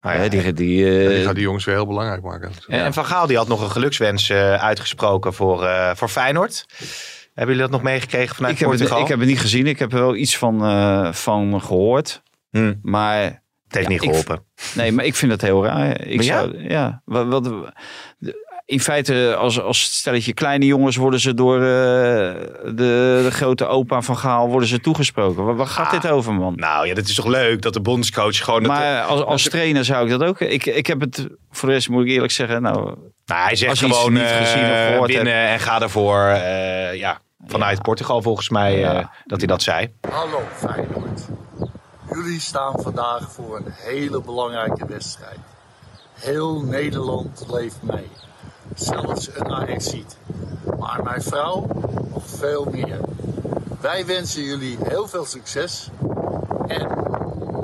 [0.00, 2.50] Nou ja, die, die, eh, die gaat die jongens weer heel belangrijk maken.
[2.66, 6.66] En, en Van Gaal die had nog een gelukswens eh, uitgesproken voor, eh, voor Feyenoord.
[7.36, 9.66] Hebben jullie dat nog meegekregen vanuit ik, heb het, ik heb het niet gezien.
[9.66, 12.22] Ik heb er wel iets van, eh, van gehoord.
[12.50, 13.34] Hmm, Maar het
[13.68, 14.42] heeft Ja, niet ik- geholpen.
[14.74, 16.00] nee, maar ik vind het heel raar.
[16.06, 16.38] Ik ja?
[16.38, 17.50] zou, ja, wat, wat,
[18.64, 21.62] in feite, als, als stelletje kleine jongens worden ze door eh,
[22.64, 25.44] de, de grote opa van Gaal worden ze toegesproken.
[25.44, 26.52] Waar, waar gaat Ah, dit over, man?
[26.56, 28.62] Nou ja, dat is toch leuk dat de bondscoach gewoon...
[28.62, 30.40] dat- maar als, als trainer zou ik dat ook.
[30.40, 32.94] Ik, ik heb het, voor de rest moet ik eerlijk zeggen, nou,
[33.26, 36.20] nou, hij zegt gewoon niet eh, gezien of gehoord winnen en ga ervoor.
[36.94, 37.82] ja, vanuit Ja.
[37.82, 38.94] Portugal volgens mij Ja.
[39.00, 39.94] eh, dat hij dat zei.
[40.10, 41.20] Hallo Feyenoord.
[42.12, 45.38] Jullie staan vandaag voor een hele belangrijke wedstrijd.
[46.14, 48.08] Heel Nederland leeft mee.
[48.74, 50.16] Zelfs een Ajaxiet.
[50.78, 51.66] Maar mijn vrouw
[52.12, 53.00] nog veel meer.
[53.80, 55.90] Wij wensen jullie heel veel succes.
[56.66, 56.88] En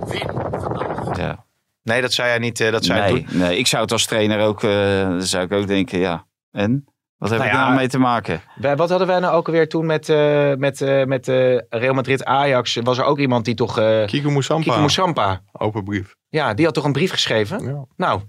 [0.07, 1.17] win vandaag.
[1.17, 1.45] ja.
[1.83, 2.61] Nee, dat zei hij niet.
[2.61, 3.39] eh, dat zei hij Nee, toen.
[3.39, 6.27] nee, ik zou het als trainer ook, eh, dan zou ik ook denken, ja.
[6.51, 6.85] En?
[7.23, 8.41] Wat heb Nou ik ja, daar mee te maken?
[8.57, 11.95] Wij- Wat hadden wij nou ook alweer toen met, eh, met, eh, met eh, Real
[11.95, 12.79] Madrid Ajax?
[12.83, 13.79] Was er ook iemand die toch...
[13.79, 15.41] eh Kiko Moussampa, Kiki Moussampa.
[15.53, 16.15] open brief.
[16.29, 17.65] Ja, die had toch een brief geschreven?
[17.65, 17.85] Ja.
[17.97, 18.21] Nou,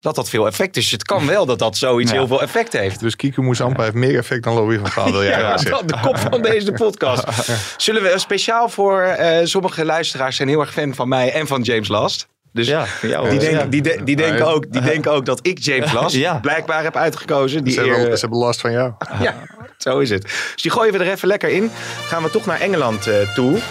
[0.00, 0.74] dat had veel effect.
[0.74, 2.16] Dus het kan wel dat dat zoiets Ja.
[2.16, 3.00] heel veel effect heeft.
[3.00, 6.00] Dus Kiko Moussampa heeft meer effect dan Louis van Gaal, wil jij Ja, dat de
[6.02, 7.24] kop van deze podcast.
[7.76, 11.62] Zullen we speciaal voor eh, sommige luisteraars zijn heel erg fan van mij en van
[11.62, 12.28] James Last.
[12.52, 13.38] Dus Ja, jou.
[13.38, 16.34] die, die, de- die, denken ook, die denken ook dat ik James Last Ja.
[16.38, 17.64] blijkbaar heb uitgekozen.
[17.64, 18.92] Die Ze, hebben, eer- ze hebben last van jou.
[19.20, 19.34] ja,
[19.78, 20.22] zo is het.
[20.22, 21.70] Dus die gooien we er even lekker in.
[22.06, 23.56] Gaan we toch naar Engeland eh, toe.
[23.56, 23.62] Eh,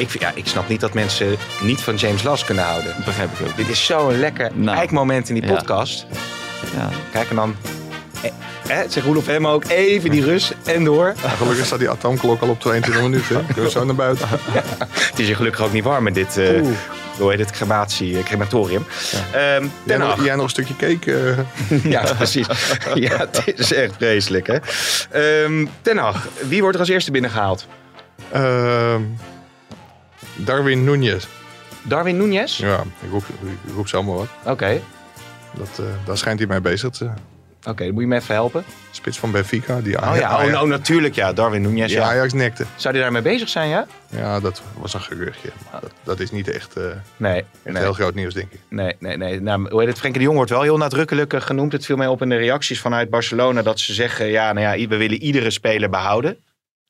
[0.00, 2.94] ik, vind- ja, ik snap niet dat mensen niet van James Last kunnen houden.
[2.96, 3.56] Dat begrijp ik ook.
[3.56, 4.76] Dit is zo'n lekker Nou.
[4.78, 6.06] eikmoment in die podcast.
[6.76, 6.88] Ja.
[7.12, 7.56] Kijk en dan...
[8.22, 11.14] Eh, eh, zeg Roelof Hemmen ook even die rust en door.
[11.36, 13.46] Gelukkig staat die atoomklok al op 22 minuten.
[13.46, 14.28] Kunnen we zo naar buiten.
[14.30, 16.36] Het is hier gelukkig ook niet warm met dit...
[16.36, 16.68] eh Oeh.
[17.18, 17.50] Hoe heet het?
[17.50, 18.86] Crematie, eh, crematorium.
[19.32, 21.36] Ehm, Jij nog, jij nog een stukje cake?
[21.70, 22.46] eh, Ja, precies.
[22.94, 24.58] Ja, het is echt vreselijk, hè?
[25.82, 26.26] Den Haag.
[26.48, 27.66] Wie wordt er als eerste binnengehaald?
[28.32, 29.02] ehm,
[30.34, 31.24] Darwin Núñez.
[31.82, 32.56] Darwin Núñez?
[32.56, 34.28] Ja, ik roep, ik roep zo maar wat.
[34.44, 34.80] Oké.
[35.54, 37.18] Dat, eh, daar schijnt hij mee bezig te zijn.
[37.66, 38.64] Oké, dan moet je me even helpen.
[38.90, 41.32] Spits van Benfica, die Oh Ajax, ja, oh, Ajax, nou, natuurlijk ja.
[41.32, 42.04] Darwin Núñez, die ja.
[42.04, 42.64] Ajax nekte.
[42.76, 43.86] Zou die daarmee bezig zijn, ja?
[44.10, 45.50] Ja, dat was een geruchtje.
[45.72, 46.84] Maar dat, dat is niet echt, eh,
[47.16, 48.60] Nee, echt nee, heel groot nieuws, denk ik.
[48.68, 49.16] nee, nee.
[49.16, 49.40] nee.
[49.40, 49.98] Nou, hoe heet het?
[49.98, 51.72] Frenkie de Jong wordt wel heel nadrukkelijk eh, genoemd.
[51.72, 54.88] Het viel mij op in de reacties vanuit Barcelona dat ze zeggen, ja, nou ja,
[54.88, 56.36] we willen iedere speler behouden.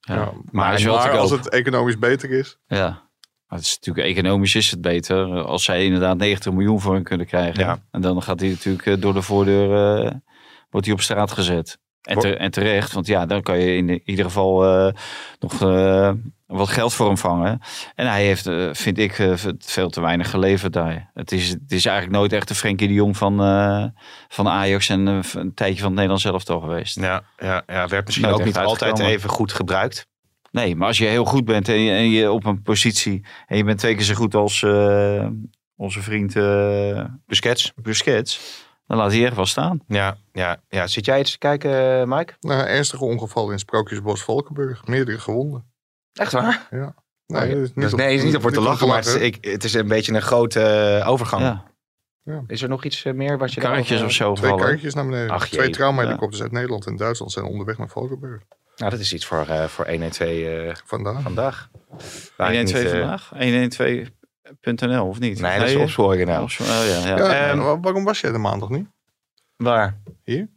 [0.00, 0.14] Ja.
[0.14, 3.04] Ja, maar als het economisch beter is, Ja.
[3.46, 7.02] Maar het is natuurlijk economisch is het beter als zij inderdaad 90 miljoen voor hem
[7.02, 7.64] kunnen krijgen.
[7.64, 7.78] Ja.
[7.90, 10.12] En dan gaat hij natuurlijk eh, door de voordeur eh,
[10.76, 11.78] wordt hij op straat gezet.
[12.02, 14.92] En, te- en terecht, want ja, dan kan je in ieder geval eh,
[15.38, 16.10] nog eh,
[16.46, 17.60] wat geld voor hem vangen.
[17.94, 21.10] En hij heeft, eh, vind ik, veel te weinig geleverd daar.
[21.14, 23.36] Het is, het is eigenlijk nooit echt de Frenkie de Jong van,
[24.28, 27.00] van Ajax en een tijdje van het Nederlands elftal geweest.
[27.00, 30.06] Ja, ja, ja, werd misschien Nooit ook niet altijd even goed gebruikt.
[30.50, 33.56] Nee, maar als je heel goed bent en je, en je op een positie en
[33.56, 34.62] je bent twee keer zo goed als
[35.76, 36.34] onze vriend
[37.26, 37.72] Busquets.
[37.82, 39.80] Busquets, dan laat hier wel staan.
[39.88, 40.86] Ja, ja, ja.
[40.86, 42.34] Zit jij iets te kijken, eh, Mike?
[42.40, 44.86] Nou, ernstige ongeval in Sprookjesbos Valkenburg.
[44.86, 45.64] Meerdere gewonden.
[46.12, 46.68] Echt waar?
[46.70, 46.94] Ja.
[47.26, 49.04] Oh, nee, dat is niet, dus op, nee, is niet voor te lachen, maar
[49.40, 51.42] het is, een beetje een grote eh, overgang.
[51.42, 51.64] Ja.
[52.22, 52.42] Ja.
[52.46, 54.66] Is er nog iets eh, meer wat je Karretjes of zo Twee vallen?
[54.66, 55.38] kaartjes naar beneden.
[55.38, 58.42] Twee traumahelikopters uit Nederland en Duitsland zijn onderweg naar Valkenburg.
[58.76, 61.22] Nou, dat is iets voor, uh, voor 112 uh, vandaag.
[61.22, 61.68] vandaag.
[62.36, 63.28] 112 vandaag?
[63.28, 64.08] 112
[64.60, 65.40] .nl of niet?
[65.40, 66.48] Nee, dat is opsporiginaal.
[66.58, 67.20] Nou.
[67.20, 68.86] Oh ehm, waarom was jij de maandag niet?
[69.56, 70.00] Waar?
[70.24, 70.48] Hier?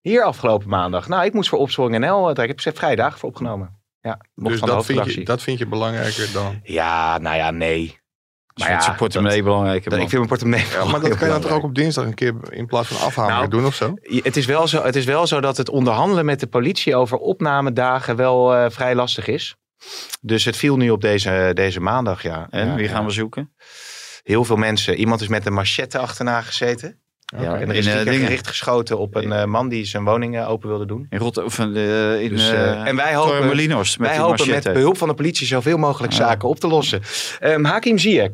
[0.00, 1.08] Hier afgelopen maandag.
[1.08, 2.30] Nou, ik moest voor opsporing.nl.
[2.30, 3.78] Eh, ik heb vrijdag voor opgenomen.
[4.00, 6.60] Ja, dus dat vind, je, dat vind je belangrijker dan?
[6.62, 7.98] Ja, nou ja, nee.
[8.54, 9.84] Dus maar ja, je portemonnee belangrijk.
[9.84, 10.66] Ik vind mijn portemonnee.
[10.70, 13.06] Ja, maar dat kan je dan toch ook op dinsdag een keer in plaats van
[13.06, 13.94] afhalen nou, doen of zo?
[14.02, 14.82] Het is, wel zo?
[14.82, 18.94] het is wel zo dat het onderhandelen met de politie over opnamedagen wel eh, vrij
[18.94, 19.56] lastig is.
[20.20, 22.46] Dus het viel nu op deze, deze maandag, ja.
[22.50, 22.90] En Ja, wie ja.
[22.90, 23.52] gaan we zoeken?
[24.22, 24.94] Heel veel mensen.
[24.96, 27.00] Iemand is met een machette achterna gezeten.
[27.38, 28.20] Ja, En er is in, eh, een dingen.
[28.26, 31.06] gericht geschoten op een eh, man die zijn woning eh, open wilde doen.
[31.10, 33.72] In Rotterdam, of eh, in Dus, eh, eh, en wij hopen- met Wij die
[34.20, 34.50] hopen machete.
[34.68, 37.00] met behulp van de politie zoveel mogelijk zaken op te lossen.
[37.40, 38.30] Ehm, Hakim Ziyech.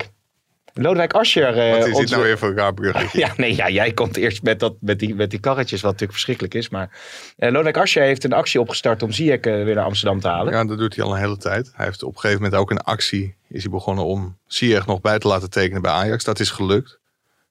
[0.74, 1.58] Lodewijk Asscher.
[1.58, 3.18] eh, Wat is dit nou weer voor een raar bruggetje?
[3.24, 6.12] Ja, nee, ja, jij komt eerst met, dat, met, die, met die karretjes, wat natuurlijk
[6.12, 6.68] verschrikkelijk is.
[6.68, 6.90] Maar
[7.36, 10.52] eh Lodewijk Asscher heeft een actie opgestart om Ziyech eh, weer naar Amsterdam te halen.
[10.52, 11.70] Ja, dat doet hij al een hele tijd.
[11.74, 13.34] Hij heeft op een gegeven moment ook een actie.
[13.48, 16.24] Is hij begonnen om Ziyech nog bij te laten tekenen bij Ajax.
[16.24, 16.98] Dat is gelukt.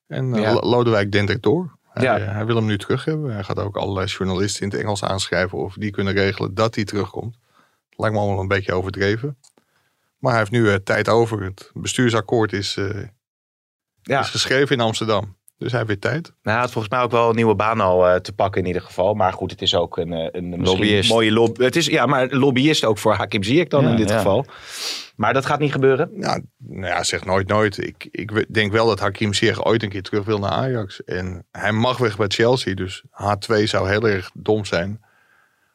[0.07, 0.53] En eh, Ja.
[0.53, 1.77] Lo- Lodewijk dendert door.
[1.93, 2.17] Hij, Ja.
[2.19, 3.33] hij wil hem nu terug hebben.
[3.33, 5.57] Hij gaat ook allerlei journalisten in het Engels aanschrijven.
[5.57, 7.35] Of die kunnen regelen dat hij terugkomt.
[7.95, 9.37] Lijkt me allemaal een beetje overdreven.
[10.21, 11.43] Maar hij heeft nu eh, tijd over.
[11.43, 12.89] Het bestuursakkoord is, eh,
[14.01, 14.19] Ja.
[14.19, 15.39] is geschreven in Amsterdam.
[15.57, 16.23] Dus hij heeft weer tijd.
[16.27, 18.67] Nou, hij had volgens mij ook wel een nieuwe baan al eh, te pakken in
[18.67, 19.13] ieder geval.
[19.13, 21.09] Maar goed, het is ook een, een misschien Lobbyist.
[21.09, 21.63] mooie lobby.
[21.63, 24.17] Het is, ja, maar lobbyist ook voor Hakim Ziyech dan Ja, in dit ja.
[24.17, 24.45] geval.
[25.15, 26.09] Maar dat gaat niet gebeuren.
[26.13, 27.77] Nou, nou ja, zeg nooit nooit.
[27.85, 31.03] Ik, ik denk wel dat Hakim Ziyech ooit een keer terug wil naar Ajax.
[31.03, 32.73] En hij mag weg bij Chelsea.
[32.73, 35.01] Dus H2 zou heel erg dom zijn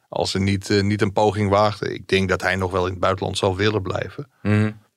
[0.09, 1.95] als ze niet, eh, niet een poging waagden.
[1.95, 4.31] Ik denk dat hij nog wel in het buitenland zal willen blijven.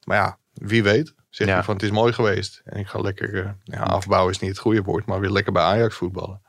[0.03, 1.13] Maar ja, wie weet.
[1.29, 1.57] Zeg Ja.
[1.57, 2.61] je van het is mooi geweest.
[2.65, 5.05] En ik ga lekker, eh, ja, afbouwen is niet het goede woord.
[5.05, 6.41] Maar weer lekker bij Ajax voetballen.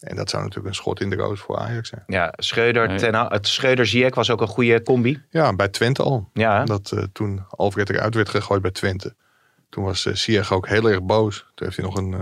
[0.00, 2.02] En dat zou natuurlijk een schot in de roos voor Ajax zijn.
[2.06, 2.98] Ja, Schreuder, Nee.
[2.98, 5.22] ten, het Schreuder-Ziyech was ook een goede combi.
[5.30, 6.30] Ja, bij Twente al.
[6.32, 6.64] Ja?
[6.64, 9.14] Dat eh, toen Alfred eruit werd gegooid bij Twente.
[9.68, 11.38] Toen was uh, Ziyech ook heel erg boos.
[11.54, 12.20] Toen heeft hij nog een, eh,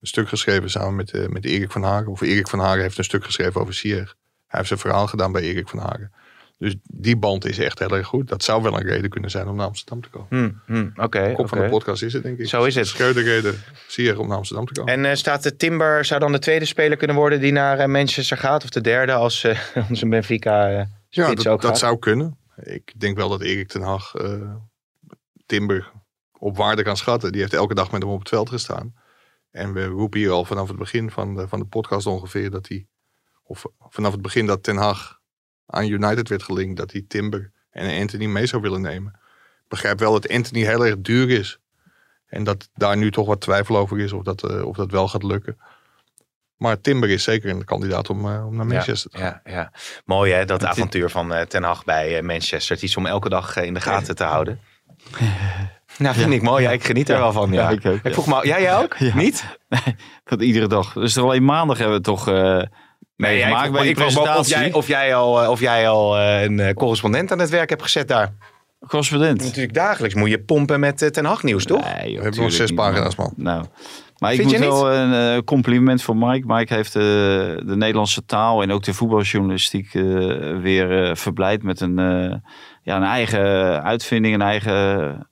[0.00, 2.06] een stuk geschreven samen met, eh, met Erik van Hagen.
[2.10, 4.14] Of Erik van Hagen heeft een stuk geschreven over Ziyech.
[4.52, 6.12] Hij heeft zijn verhaal gedaan bij Erik van Hagen.
[6.58, 8.28] Dus die band is echt heel erg goed.
[8.28, 10.28] Dat zou wel een reden kunnen zijn om naar Amsterdam te komen.
[10.66, 12.48] Hm, hm, Oké, Kop van de podcast is het denk ik.
[12.48, 12.86] Zo is het.
[12.86, 13.54] Schreuder reden
[13.86, 14.92] Ziyech om naar Amsterdam te komen.
[14.92, 17.86] En eh, staat de Timber, zou dan de tweede speler kunnen worden die naar eh,
[17.86, 18.64] Manchester gaat?
[18.64, 19.58] Of de derde als eh,
[19.90, 22.38] onze Benfica eh ja, dat, ook dat zou kunnen.
[22.56, 24.12] Ik denk wel dat Erik ten Hag
[25.46, 25.92] Timber
[26.38, 27.32] op waarde kan schatten.
[27.32, 28.94] Die heeft elke dag met hem op het veld gestaan.
[29.50, 32.68] En we roepen hier al vanaf het begin van de, van de podcast ongeveer dat
[32.68, 32.86] hij,
[33.52, 35.18] of vanaf het begin dat Ten Hag
[35.66, 39.12] aan United werd gelinkt, dat hij Timber en Anthony mee zou willen nemen.
[39.62, 41.58] Ik begrijp wel dat Anthony heel erg duur is.
[42.26, 45.08] En dat daar nu toch wat twijfel over is of dat, eh, of dat wel
[45.08, 45.56] gaat lukken.
[46.56, 49.40] Maar Timber is zeker een kandidaat om, eh, om naar Manchester te gaan.
[49.44, 49.72] Ja, ja.
[50.04, 52.74] Mooi hè, dat avontuur van eh, Ten Hag bij eh, Manchester.
[52.74, 54.60] Het is om elke dag in de gaten te houden.
[55.98, 56.62] Nou, vind ik mooi.
[56.62, 57.52] Ja, ik geniet er wel van.
[57.52, 57.62] Ja.
[57.62, 58.10] Ja, ik ook, ja.
[58.10, 58.96] vroeg me, al- jij, jij ook?
[58.96, 59.16] Ja.
[59.16, 59.44] Niet?
[60.24, 60.92] Dat iedere dag.
[60.92, 62.24] Dus er alleen maandag hebben we toch
[63.22, 65.88] Nee, ik, bij die ik me ook of jij, of jij al, eh, of jij
[65.88, 68.32] al eh, een eh, correspondent aan het werk hebt gezet daar.
[68.86, 69.42] Correspondent.
[69.42, 71.94] Natuurlijk dagelijks moet je pompen met Ten Hag nieuws, toch?
[71.94, 73.32] Nee, joh, We hebben nog zes pagina's, man.
[73.36, 73.64] Nou,
[74.18, 76.46] maar ik Vind moet je wel een compliment voor Mike.
[76.46, 79.92] Mike heeft de Nederlandse taal en ook de voetbaljournalistiek
[80.62, 81.96] weer eh, verblijd met een,
[82.82, 83.42] ja, een eigen
[83.82, 85.28] uitvinding, een eigen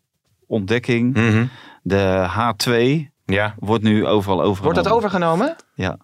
[0.46, 1.14] ontdekking.
[1.14, 1.44] Mhm.
[1.82, 3.54] De H2 Ja.
[3.58, 4.62] wordt nu overal overgenomen.
[4.62, 5.56] Wordt dat overgenomen?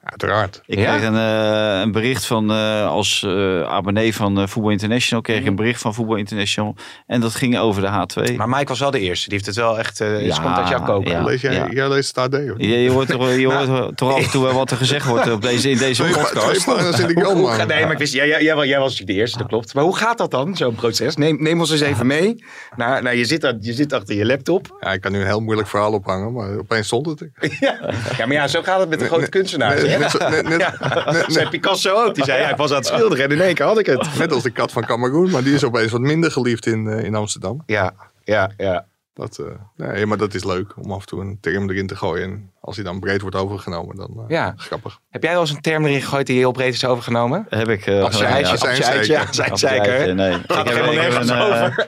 [0.05, 0.63] Uiteraard.
[0.67, 0.97] Ik Ja?
[0.97, 5.41] kreeg een, eh, een bericht van, eh, als eh, abonnee van eh, Voetbal International, kreeg
[5.41, 6.75] ik een bericht van Voetbal International.
[7.07, 8.37] En dat ging over de H2.
[8.37, 9.25] Maar Mike was wel de eerste.
[9.29, 10.01] Die heeft het wel echt...
[10.01, 11.11] eh Ja, komt uit jouw koken.
[11.11, 11.23] ja.
[11.25, 12.63] Lees jij, jij leest het AD, hoor.
[12.63, 15.31] Je, je hoort, toch, je hoort toch af en toe wel wat er gezegd wordt
[15.33, 16.65] op deze, in deze Twee, pa- twee podcast.
[16.65, 17.57] pagina's in de Hoe- krant, hoe man.
[17.57, 19.47] ga- nee, maar ik wist, jij, jij, jij, was- jij was natuurlijk de eerste, dat
[19.47, 19.75] klopt.
[19.75, 21.17] Maar hoe gaat dat dan, zo'n proces?
[21.17, 22.45] Neem, neem ons eens even mee.
[22.77, 24.77] Nou, nou, je, zit, daar- je zit achter je laptop.
[24.81, 27.31] Ja, ik kan nu een heel moeilijk verhaal ophangen, maar opeens stond het er.
[28.19, 29.66] Ja, maar ja, zo gaat het met de grote kunstenaars.
[29.75, 30.13] Kunstenaars.
[30.13, 32.15] Net, zo- net, net, Ja, net- zei Picasso ook.
[32.15, 34.09] Die zei, ja, ik was aan het schilderen en in één keer had ik het.
[34.19, 37.05] net als de kat van Cameroen, maar die is opeens wat minder geliefd in, eh,
[37.05, 37.63] in Amsterdam.
[37.67, 37.93] Ja,
[38.25, 38.87] ja, ja.
[39.17, 41.97] Dat, eh, nee, maar dat is leuk om af en toe een term erin te
[41.97, 42.25] gooien.
[42.25, 44.55] En als die dan breed wordt overgenomen, dan eh, Ja.
[44.57, 45.01] grappig.
[45.11, 47.47] Heb jij wel eens een term erin gegooid die heel breed is overgenomen?
[47.49, 47.87] Heb ik...
[47.87, 49.21] eh, Appeltje, gedaan, eitje, ja.
[49.21, 49.95] Appeltje, zeker.
[49.99, 50.33] eitje, Nee.
[50.33, 51.87] Gaat Ik er heb- helemaal ik nergens een, over.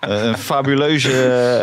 [0.00, 1.10] Een fabuleuze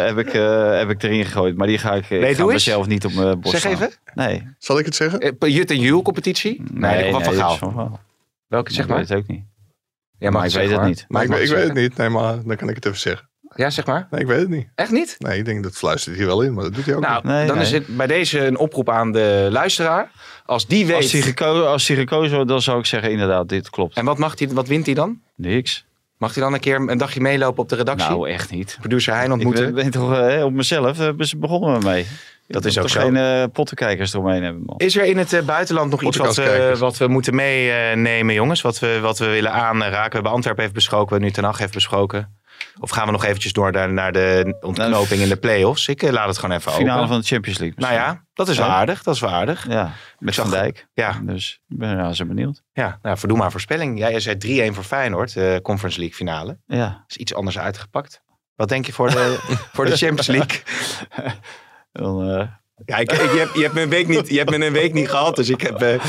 [0.05, 1.57] heb, ik, eh, heb ik erin gegooid.
[1.57, 2.65] Maar die ga ik, ik Nee, ga doe eens.
[2.65, 3.73] mezelf niet op mijn borst Zeg slaan.
[3.73, 3.91] even.
[4.13, 4.47] Nee.
[4.57, 5.35] Zal ik het zeggen?
[5.39, 6.61] Jut en Jules competitie?
[6.73, 7.51] Nee, wat van dat Gaal.
[7.53, 7.99] is Van Gaal.
[8.47, 8.99] Welke zeg ik maar?
[8.99, 9.43] weet het ook niet.
[10.17, 11.05] Ja, maar ik weet het niet.
[11.07, 11.97] Maar ik, ik weet het niet.
[11.97, 13.28] Nee, maar dan kan ik het even zeggen.
[13.55, 14.07] Ja, zeg maar.
[14.11, 14.67] Nee, ik weet het niet.
[14.75, 15.15] Echt niet?
[15.19, 17.23] Nee, ik denk dat fluistert hier wel in, maar dat doet hij ook Nou, niet.
[17.23, 17.65] Nee, dan nee.
[17.65, 20.11] is het bij deze een oproep aan de luisteraar.
[20.45, 20.95] Als die weet...
[20.95, 23.95] Als die, geko als die gekozen wordt, dan zou ik zeggen inderdaad, dit klopt.
[23.95, 25.19] En wat, mag hij, wat wint hij dan?
[25.35, 25.85] Niks.
[26.17, 28.09] Mag hij dan een keer een dagje meelopen op de redactie?
[28.09, 28.77] Nou, echt niet.
[28.79, 29.63] Producer Hein Ik ontmoeten?
[29.65, 32.05] ben, ben toch eh, op mezelf, daar hebben ze begonnen we mee.
[32.47, 32.99] Dat is ook toch zo.
[32.99, 34.77] geen eh, pottenkijkers eromheen hebben, man.
[34.77, 36.79] Is er in het eh, buitenland nog iets wat, we- Podcastkijkers.
[36.79, 38.61] wat we moeten meenemen, jongens?
[38.61, 40.09] Wat we, wat we willen aanraken?
[40.09, 42.37] We hebben Antwerpen even besproken, we hebben nu Ten Hag even besproken.
[42.79, 45.87] Of gaan we nog eventjes door naar, naar de ontknoping in de play-offs?
[45.87, 47.07] Ik eh, laat het gewoon even Finale open.
[47.09, 47.77] van de Champions League.
[47.79, 48.73] Nou ja, dat is wel Ja.
[48.73, 49.03] aardig.
[49.03, 49.65] Dat is wel aardig.
[49.69, 50.87] Ja, met Van Dijk.
[50.93, 52.61] Ja, Dus ik ben ja, zo benieuwd.
[52.73, 53.99] ja nou, verdoe maar voorspelling.
[53.99, 56.57] Jij zei 3-1 voor Feyenoord, de Conference League finale.
[56.65, 57.03] Ja.
[57.07, 58.21] Is iets anders uitgepakt.
[58.55, 59.37] Wat denk je voor de,
[59.73, 60.61] voor de Champions League?
[61.91, 62.47] Dan, eh,
[62.85, 64.73] Ja, ik, ik- je, hebt, je, hebt me een week niet, je hebt me een
[64.73, 65.81] week niet gehad, dus ik heb...
[65.81, 66.01] eh,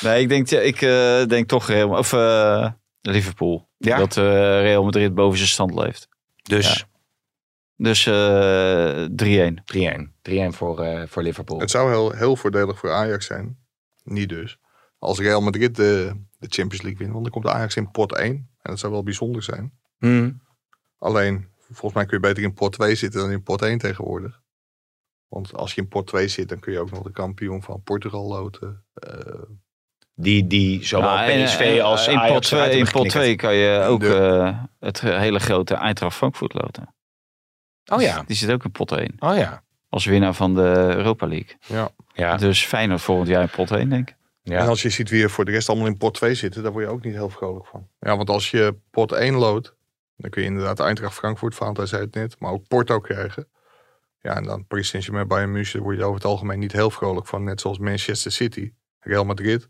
[0.00, 2.66] nee, ik denk, ik eh, denk toch Real, of, eh,
[3.10, 3.68] Liverpool.
[3.76, 3.98] Ja?
[3.98, 4.24] Dat eh,
[4.60, 6.08] Real Madrid boven zijn stand leeft.
[6.42, 6.86] dus
[7.76, 9.04] Dus eh
[9.50, 9.54] 3-1.
[9.64, 10.12] 3-1.
[10.22, 11.58] 3-1 voor, eh, voor Liverpool.
[11.60, 13.58] Het zou heel, heel voordelig voor Ajax zijn.
[14.04, 14.58] Niet dus.
[14.98, 17.12] Als Real Madrid de, de Champions League wint.
[17.12, 18.30] Want dan komt Ajax in pot 1.
[18.32, 19.72] En dat zou wel bijzonder zijn.
[19.98, 20.42] Hmm.
[20.98, 24.42] Alleen, volgens mij kun je beter in pot 2 zitten dan in pot 1 tegenwoordig.
[25.28, 27.82] Want als je in pot 2 zit, dan kun je ook nog de kampioen van
[27.82, 28.84] Portugal loten.
[28.94, 29.42] Eh,
[30.16, 33.02] Die, die zowel Nou, en, PSV eh, als in Ajax pot 2, eruit in hebben
[33.02, 36.94] pot 2 kan je ook eh, het hele grote Eintracht Frankfurt loten.
[37.92, 39.14] Oh ja, Die zit ook in pot 1.
[39.18, 39.62] oh ja.
[39.88, 41.56] Als winnaar van de Europa League.
[42.14, 44.16] Ja, Dus Feyenoord volgend jaar in pot 1 denk ik.
[44.42, 44.66] En ja.
[44.66, 46.84] als je ziet wie er voor de rest allemaal in pot 2 zitten, daar word
[46.84, 47.88] je ook niet heel vrolijk van.
[48.00, 49.74] Ja, want als je pot 1 loodt,
[50.16, 53.48] dan kun je inderdaad Eintracht Frankfurt, Valentijn zei het net, maar ook Porto krijgen.
[54.20, 56.90] Ja, en dan Paris Saint-Germain, Bayern München, daar word je over het algemeen niet heel
[56.90, 57.44] vrolijk van.
[57.44, 59.68] Net zoals Manchester City, Real Madrid.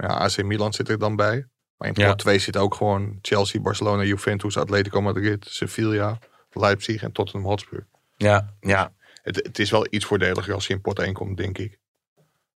[0.00, 1.46] Ja, AC Milan zit er dan bij.
[1.76, 2.14] Maar in Ja.
[2.14, 6.18] 2 zit ook gewoon Chelsea, Barcelona, Juventus, Atletico Madrid, Sevilla,
[6.50, 7.86] Leipzig en Tottenham Hotspur.
[8.16, 8.92] ja, ja.
[9.22, 11.78] Het, het is wel iets voordeliger als je in pot 1 komt, denk ik.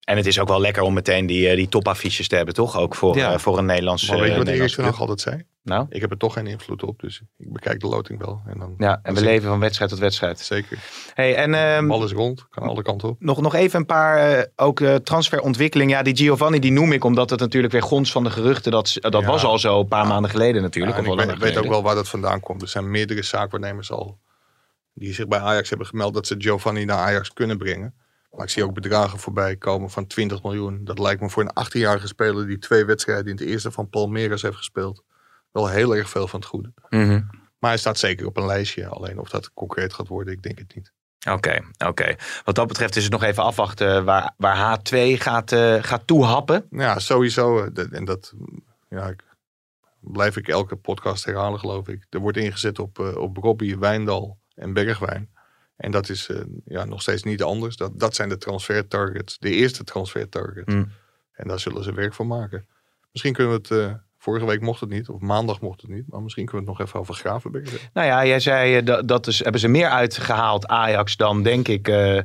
[0.04, 2.78] En het is ook wel lekker om meteen die, eh, die topaffiches te hebben, toch?
[2.78, 3.32] Ook voor, Ja.
[3.32, 5.00] eh, voor een Nederlandse Maar weet je wat Erik ten Hag club.
[5.08, 5.44] altijd zei?
[5.62, 8.42] Nou, Ik heb er toch geen invloed op, dus ik bekijk de loting wel.
[8.46, 10.38] En dan ja, en we ik- leven van wedstrijd tot wedstrijd.
[10.40, 10.78] Zeker.
[11.14, 13.16] Hey, en ehm, is rond, kan alle kanten op.
[13.20, 15.90] nog, nog even een paar eh, ook eh, transferontwikkeling.
[15.90, 18.72] Ja, die Giovanni die noem ik omdat het natuurlijk weer gons van de geruchten.
[18.72, 19.26] Dat, dat Ja.
[19.26, 20.96] was al zo een paar maanden geleden natuurlijk.
[20.96, 22.62] Ja, ik weet, weet ook wel waar dat vandaan komt.
[22.62, 24.18] Er zijn meerdere zaakwaarnemers al
[24.94, 27.94] die zich bij Ajax hebben gemeld dat ze Giovanni naar Ajax kunnen brengen.
[28.36, 30.84] Maar ik zie ook bedragen voorbij komen van 20 miljoen.
[30.84, 34.42] Dat lijkt me voor een 18-jarige speler die twee wedstrijden in het eerste van Palmeiras
[34.42, 35.04] heeft gespeeld.
[35.52, 36.72] Wel heel erg veel van het goede.
[36.88, 37.22] Mhm.
[37.58, 38.86] Maar hij staat zeker op een lijstje.
[38.88, 40.92] Alleen of dat concreet gaat worden, ik denk het niet.
[41.30, 42.16] Oké, oké.
[42.44, 46.66] Wat dat betreft is het nog even afwachten waar, waar H2 gaat, eh, gaat toehappen.
[46.70, 47.64] Ja, sowieso.
[47.64, 48.32] eh, En dat
[48.88, 49.24] ja, ik,
[50.00, 52.06] blijf ik elke podcast herhalen, geloof ik.
[52.10, 55.30] Er wordt ingezet op, eh, op Robbie, Wijndal en Bergwijn.
[55.84, 57.76] En dat is eh, ja, nog steeds niet anders.
[57.76, 59.38] Dat, dat zijn de transfer targets.
[59.38, 60.66] De eerste transfer target.
[60.66, 60.90] Mm.
[61.32, 62.66] En daar zullen ze werk van maken.
[63.12, 63.70] Misschien kunnen we het...
[63.90, 65.08] eh, vorige week mocht het niet.
[65.08, 66.04] Of maandag mocht het niet.
[66.08, 67.90] Maar misschien kunnen we het nog even over Gravenberg.
[67.92, 71.68] Nou ja, jij zei eh, dat, dat is, hebben ze meer uitgehaald, Ajax, dan denk
[71.68, 71.88] ik.
[71.88, 72.16] eh,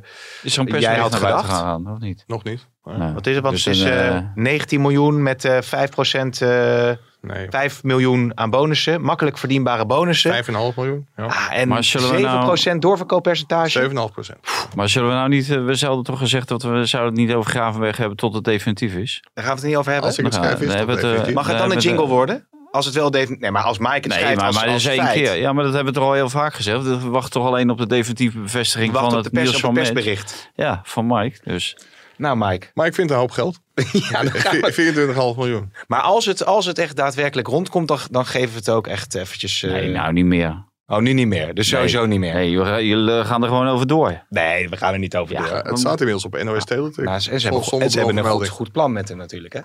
[0.42, 1.46] Is een Jij had naar buiten gedacht?
[1.46, 2.24] gegaan, of niet?
[2.26, 2.66] Nog niet.
[2.82, 3.12] Maar Nee.
[3.12, 3.42] wat is het?
[3.42, 6.90] Want Dus het is een, eh, eh, 19 miljoen met eh 5%, eh
[7.22, 9.00] Nee, 5 miljoen aan bonussen.
[9.02, 10.44] Makkelijk verdienbare bonussen.
[10.44, 11.06] 5,5 miljoen.
[11.16, 11.24] Ja.
[11.24, 13.70] Ah, en Maar zullen we 7% nou- doorverkooppercentage.
[13.78, 14.38] 7,5 procent.
[14.76, 17.36] Maar zullen we nou niet, eh, we zouden toch gezegd dat we zouden het niet
[17.36, 19.22] over Gravenberg hebben tot het definitief is?
[19.34, 20.08] Daar gaan we het niet over hebben.
[20.10, 21.34] Als ik het Nou, schrijf, is het, eh.
[21.34, 22.48] Mag het dan een jingle de- worden?
[22.70, 23.40] Als het wel definitief...
[23.40, 25.14] Nee, maar als Mike het Nee, schrijft maar, als, maar dat als is één feit.
[25.16, 25.36] keer.
[25.36, 26.82] Ja, maar dat hebben we toch al heel vaak gezegd.
[26.82, 29.24] We wachten toch alleen op de definitieve bevestiging van op de het
[29.62, 30.50] het persbericht.
[30.54, 31.38] Ja, van Mike.
[31.44, 31.76] Dus
[32.20, 32.66] Nou, Mike.
[32.74, 33.58] Maar ik vind het een hoop geld.
[34.10, 35.72] Ja, dan gaan we- 24,5 miljoen.
[35.86, 39.14] Maar als het, als het echt daadwerkelijk rondkomt, dan, dan geven we het ook echt
[39.14, 39.62] eventjes...
[39.62, 40.64] eh, nee, nou niet meer.
[40.86, 41.54] Oh, nu niet meer.
[41.54, 41.76] Dus Nee.
[41.80, 42.34] sowieso niet meer.
[42.34, 44.22] Nee, Nee, jullie jullie gaan er gewoon over door.
[44.28, 45.40] we gaan er niet over Ja.
[45.40, 45.48] door.
[45.56, 46.98] Ja, het staat inmiddels op NOS Teletext.
[47.04, 49.60] Maar ze, ze hebben, ze hebben een goed, plan met hem natuurlijk, hè?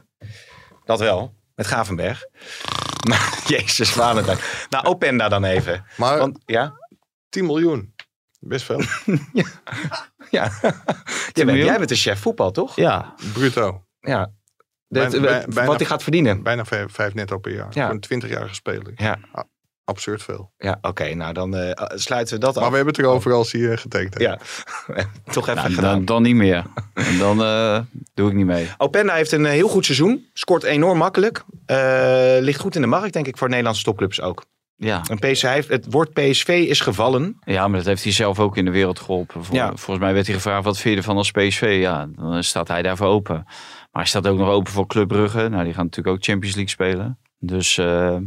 [0.86, 1.34] Dat wel.
[1.56, 2.26] Met Gavenberg.
[3.10, 4.38] Maar, jezus, Valentijn.
[4.70, 5.86] Nou, Openda dan even.
[5.98, 6.74] Maar Want, ja?
[7.30, 7.94] 10 miljoen.
[8.46, 8.82] Best veel.
[10.32, 10.50] Ja.
[11.34, 12.76] jij, bent, jij bent de chef voetbal, toch?
[12.76, 13.84] Ja, Bruto.
[14.00, 14.32] Ja.
[14.88, 16.44] Bijna- bij- bijna- wat hij gaat verdienen.
[16.44, 17.68] Bijna vijf, vijf netto per jaar.
[17.72, 17.86] Ja.
[17.86, 18.94] Voor een 20-jarige speler.
[18.96, 19.18] Ja.
[19.84, 20.52] Absurd veel.
[20.58, 21.14] Ja, oké.
[21.14, 22.70] nou, dan eh, sluiten we dat Maar af.
[22.70, 24.66] we hebben het erover als hij eh, getekend heeft.
[24.88, 25.92] Ja, toch even Nou, gedaan.
[25.96, 26.64] dan, dan niet meer.
[26.94, 27.80] En dan eh,
[28.14, 28.70] doe ik niet mee.
[28.78, 30.26] Openda heeft een eh, heel goed seizoen.
[30.34, 31.44] Scoort enorm makkelijk.
[31.66, 34.46] Eh, ligt goed in de markt, denk ik, voor Nederlandse topclubs ook.
[34.78, 35.02] Ja.
[35.10, 37.38] En PSV, heeft- het woord PSV is gevallen.
[37.46, 39.44] ja, maar dat heeft hij zelf ook in de wereld geholpen.
[39.46, 39.68] Vol- Ja.
[39.68, 41.78] Volgens mij werd hij gevraagd, wat vind je ervan als PSV?
[41.82, 43.36] Ja, dan staat hij daarvoor open.
[43.46, 45.48] Maar hij staat ook nog open voor Club Brugge.
[45.50, 47.18] Nou, die gaan natuurlijk ook Champions League spelen.
[47.40, 48.18] Dus eh,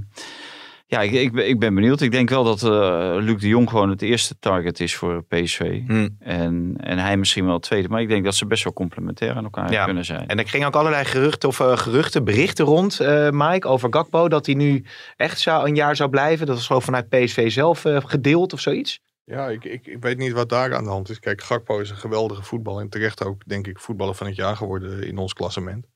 [0.90, 2.00] ja, ik, ik, ben- ik ben benieuwd.
[2.00, 5.80] Ik denk wel dat eh Luc de Jong gewoon het eerste target is voor PSV.
[5.86, 6.08] Hm.
[6.18, 7.88] En, en hij misschien wel het tweede.
[7.88, 9.84] Maar ik denk dat ze best wel complementair aan elkaar Ja.
[9.84, 10.26] kunnen zijn.
[10.28, 14.28] En er gingen ook allerlei geruchten of eh, geruchten, berichten rond, eh, Mike, over Gakpo.
[14.28, 14.84] Dat hij nu
[15.16, 16.46] echt zou, een jaar zou blijven.
[16.46, 19.00] Dat was gewoon vanuit PSV zelf gedeeld of zoiets.
[19.24, 21.18] Ja, ik, ik, ik weet niet wat daar aan de hand is.
[21.20, 22.80] Kijk, Gakpo is een geweldige voetballer.
[22.82, 25.86] En terecht ook, denk ik, voetballer van het jaar geworden in ons klassement.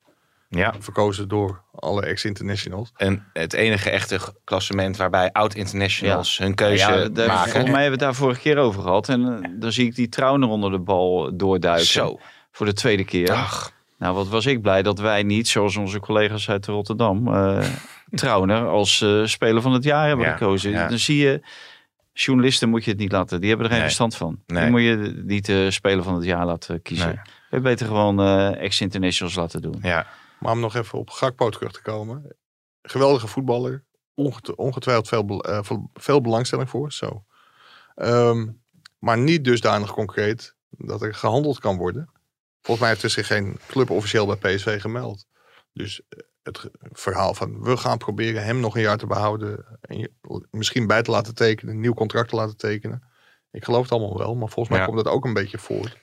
[0.55, 0.75] Ja.
[0.79, 2.93] Verkozen door alle ex-internationals.
[2.97, 7.51] En het enige echte klassement waarbij oud-internationals hun keuze ja, daar- maken.
[7.51, 9.09] Volgens mij hebben we het daar vorige keer over gehad.
[9.09, 11.87] En eh, dan zie ik die Trauner onder de bal doorduiken.
[11.87, 12.19] Zo.
[12.53, 13.33] Voor de tweede keer.
[13.33, 17.65] Ach, Nou, wat was ik blij dat wij niet, zoals onze collega's uit Rotterdam, eh
[18.11, 20.71] Trauner als eh, speler van het jaar hebben Ja, gekozen.
[20.71, 20.89] ja.
[20.89, 21.41] Dan zie je,
[22.13, 23.41] journalisten moet je het niet laten.
[23.41, 23.91] Die hebben er geen Nee.
[23.95, 24.39] verstand van.
[24.47, 24.63] Nee.
[24.63, 27.07] Die moet je niet de speler van het jaar laten kiezen.
[27.07, 27.17] Nee.
[27.51, 29.79] Je beter gewoon eh, ex-internationals laten doen.
[29.83, 30.07] ja.
[30.43, 32.37] Maar om nog even op Gakpo terug te komen.
[32.83, 33.85] Geweldige voetballer.
[34.15, 36.93] Onget- ongetwijfeld veel, eh, veel, veel belangstelling voor.
[36.93, 37.25] Zo.
[37.95, 38.49] Ehm,
[38.99, 42.11] maar niet dusdanig concreet dat er gehandeld kan worden.
[42.61, 45.27] Volgens mij heeft er zich geen club officieel bij PSV gemeld.
[45.73, 49.79] Dus eh, het verhaal van we gaan proberen hem nog een jaar te behouden.
[49.81, 50.11] En je,
[50.51, 51.75] misschien bij te laten tekenen.
[51.75, 53.03] Een nieuw contract te laten tekenen.
[53.51, 54.35] Ik geloof het allemaal wel.
[54.35, 54.85] Maar volgens mij Ja.
[54.85, 55.99] komt dat ook een beetje voort.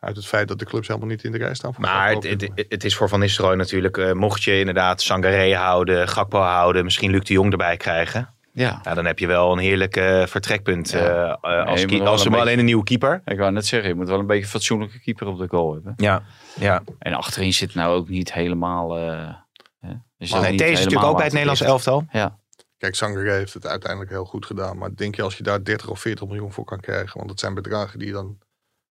[0.00, 1.74] Uit het feit dat de clubs helemaal niet in de rij staan.
[1.74, 3.96] Voor Maar het, het, het is voor Van Nistelrooy natuurlijk.
[3.96, 8.34] eh, mocht je inderdaad Sangaré houden, Gakpo houden, misschien Luc de Jong erbij krijgen.
[8.52, 8.80] Ja.
[8.84, 10.90] Ja, dan heb je wel een heerlijk eh, vertrekpunt.
[10.90, 10.98] Ja.
[10.98, 13.22] eh, eh, als als ze een maar beetje- alleen een nieuwe keeper.
[13.24, 15.72] Ik wou net zeggen, je moet wel een beetje een fatsoenlijke keeper op de goal
[15.72, 15.92] hebben.
[15.96, 16.22] Ja,
[16.58, 16.82] ja.
[16.98, 18.96] En achterin zit nou ook niet helemaal...
[18.98, 19.34] eh
[19.80, 22.04] hè, is Maar nee, niet deze is natuurlijk ook bij het Nederlands elftal.
[22.12, 22.38] Ja.
[22.78, 24.78] Kijk, Sangaré heeft het uiteindelijk heel goed gedaan.
[24.78, 27.16] Maar denk je als je daar 30 of 40 miljoen voor kan krijgen.
[27.16, 28.38] Want dat zijn bedragen die je dan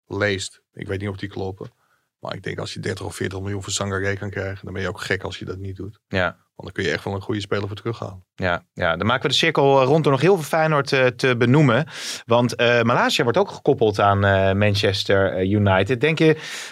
[0.08, 0.62] leest.
[0.74, 1.72] Ik weet niet of die kloppen.
[2.20, 4.60] Maar ik denk als je 30 of 40 miljoen voor Sangaré kan krijgen.
[4.66, 6.00] Dan ben je ook gek als je dat niet doet.
[6.08, 6.24] Ja.
[6.56, 8.26] Want dan kun je echt wel een goede speler voor terughalen.
[8.36, 11.06] Ja, ja, dan maken we de cirkel eh, rond door nog heel veel Feyenoord eh,
[11.06, 11.88] te benoemen.
[12.26, 16.02] Want eh Malaysia wordt ook gekoppeld aan eh, Manchester United.
[16.02, 16.26] Denk je,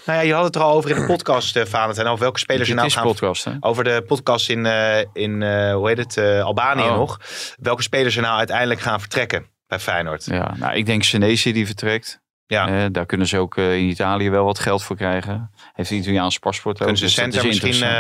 [0.06, 2.40] nou ja, je had het er al over in de podcast, eh Valentijn, over welke
[2.40, 3.04] spelers er nou gaan...
[3.04, 3.52] podcast, hè?
[3.60, 6.96] Over de podcast in, eh, in eh, hoe heet het, eh, Albanië Oh.
[6.96, 7.20] nog.
[7.60, 10.26] Welke spelers er nou uiteindelijk gaan vertrekken bij Feyenoord.
[10.26, 12.22] Ja, nou, ik denk Senesi die vertrekt.
[12.54, 12.68] Ja.
[12.68, 15.52] Eh, daar kunnen ze ook eh, in Italië wel wat geld voor krijgen.
[15.74, 16.88] Heeft een Italiaans paspoort ook.
[16.88, 17.92] Kunnen ze dus misschien interessant.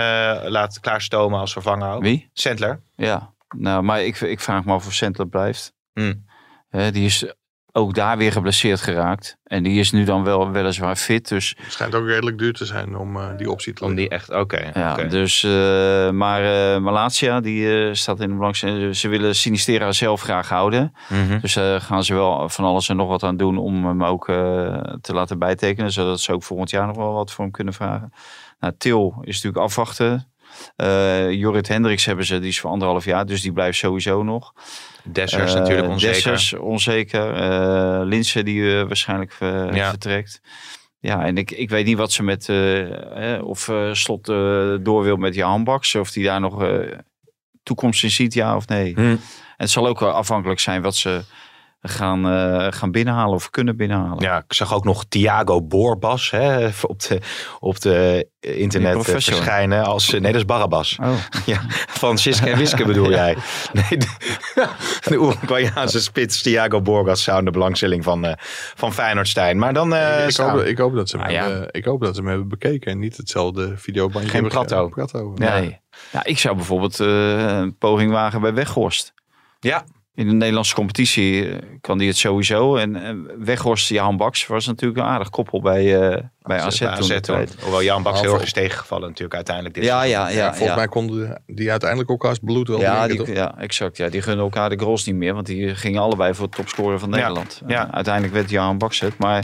[0.43, 2.01] eh laten klaarstomen als vervanger ook?
[2.01, 2.29] Wie?
[2.33, 2.81] Sandler.
[2.95, 5.73] Ja, nou, maar ik, ik vraag me af of Sentler blijft.
[5.93, 7.33] Eh, die is
[7.75, 9.37] ook daar weer geblesseerd geraakt.
[9.43, 11.27] En die is nu dan wel weliswaar fit.
[11.27, 14.09] Dus, Het schijnt ook redelijk duur te zijn om eh, die optie te Om die
[14.09, 14.71] echt, oké.
[14.73, 18.95] ja, dus eh, maar eh Malatia die eh, staat in de belangstelling.
[18.95, 20.93] Ze willen Sinistera zelf graag houden.
[21.09, 21.39] Mhm.
[21.39, 24.29] Dus daar gaan ze wel van alles en nog wat aan doen om hem ook
[24.29, 24.35] eh,
[25.01, 25.91] te laten bijtekenen.
[25.91, 28.13] Zodat ze ook volgend jaar nog wel wat voor hem kunnen vragen.
[28.59, 30.32] Nou, Til is natuurlijk afwachten.
[30.75, 33.25] Eh Jorrit Hendricks hebben ze, die is voor anderhalf jaar.
[33.25, 34.53] Dus die blijft sowieso nog.
[35.03, 36.13] Dessers Eh, natuurlijk onzeker.
[36.13, 37.33] Dessers onzeker.
[37.33, 39.35] Eh Linse die waarschijnlijk
[39.73, 39.89] Ja.
[39.89, 40.41] vertrekt.
[40.99, 42.49] Ja, en ik, ik weet niet wat ze met...
[42.49, 44.25] eh, of Slot
[44.85, 45.95] door wil met Jan Baks.
[45.95, 46.65] Of die daar nog
[47.63, 48.93] toekomst in ziet, ja of nee.
[48.93, 48.99] Hm.
[48.99, 49.19] En
[49.57, 51.21] het zal ook wel afhankelijk zijn wat ze
[51.85, 54.19] gaan, eh, gaan binnenhalen of kunnen binnenhalen.
[54.23, 57.19] Ja, ik zag ook nog Thiago Borbas hè, op de,
[57.59, 60.13] op de internet eh, verschijnen als...
[60.13, 60.97] eh, Nee, dat is Barabbas.
[61.01, 61.13] Oh.
[61.45, 63.37] Ja, van en Wiske bedoel jij.
[63.73, 64.07] Nee, de,
[65.09, 68.33] de Uruguayaanse spits Thiago Borbas zou in de belangstelling van, eh
[68.75, 69.57] van Feyenoord zijn.
[69.57, 69.93] Maar dan...
[69.95, 71.41] eh, ik, hoop, ik, hoop dat ze hem Ah, ja.
[71.47, 72.91] hebben, ik hoop dat ze hem hebben bekeken.
[72.91, 74.87] En niet hetzelfde videobandje Geen Prato.
[74.89, 75.33] Prato.
[75.35, 75.79] Nee.
[76.11, 79.13] Ja, ik zou bijvoorbeeld eh, een poging wagen bij Weghorst.
[79.59, 79.83] ja,
[80.15, 82.75] In de Nederlandse competitie eh, kan die het sowieso.
[82.75, 86.87] En, en Weghorst, Jan Baks, was natuurlijk een aardig koppel bij, eh bij AZ, toen.
[86.87, 87.19] AZ.
[87.61, 89.75] Hoewel Jan Baks heel erg is tegengevallen natuurlijk uiteindelijk.
[89.75, 90.47] Dit Ja, ja, ja.
[90.47, 90.75] Volgens ja.
[90.75, 93.43] mij konden die uiteindelijk elkaars bloed wel Ja, drinken, die, toch?
[93.43, 93.97] ja, exact.
[93.97, 94.09] Ja.
[94.09, 95.33] Die gunnen elkaar de goals niet meer.
[95.33, 97.61] Want die gingen allebei voor het topscorer van Nederland.
[97.67, 97.91] ja.
[97.91, 99.17] Uiteindelijk werd Jan Baks het.
[99.17, 99.43] Maar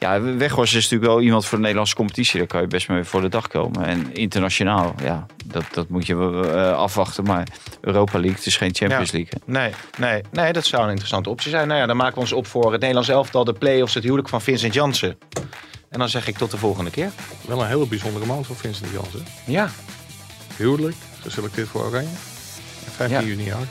[0.00, 2.38] ja, Weghorst is natuurlijk wel iemand voor de Nederlandse competitie.
[2.38, 3.84] Daar kan je best mee voor de dag komen.
[3.84, 6.14] En internationaal, ja, dat, dat moet je
[6.54, 7.24] eh, afwachten.
[7.24, 7.46] Maar
[7.80, 9.16] Europa League, het is geen Champions Ja.
[9.18, 9.40] League.
[9.46, 9.52] hè.
[9.52, 11.68] Nee, nee, nee, dat zou een interessante optie zijn.
[11.68, 14.28] Nou ja, dan maken we ons op voor het Nederlands elftal, de play-offs, het huwelijk
[14.28, 15.18] van Vincent Jansen.
[15.90, 17.10] En dan zeg ik tot de volgende keer.
[17.46, 19.12] Wel een hele bijzondere man van Vincent Jans.
[19.12, 19.52] Hè?
[19.52, 19.70] Ja,
[20.56, 22.08] Huwelijk, geselecteerd voor Oranje.
[22.86, 23.24] En 15 Ja.
[23.26, 23.66] juni jaar.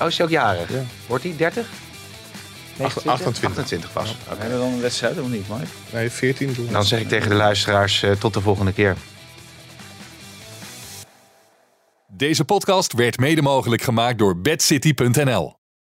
[0.00, 0.72] oh, is hij ook jarig?
[0.72, 0.82] Ja.
[1.06, 1.66] Wordt hij 30?
[2.80, 3.44] 28.
[3.44, 4.16] 28 pas.
[4.30, 4.40] Oké.
[4.40, 5.66] Hebben we dan een wedstrijd of niet, Mike?
[5.92, 6.68] Nee, 14 doen.
[6.70, 8.96] Dan zeg ik tegen de luisteraars eh, tot de volgende keer.
[12.08, 15.60] Deze podcast werd mede mogelijk gemaakt door bedcity.nl.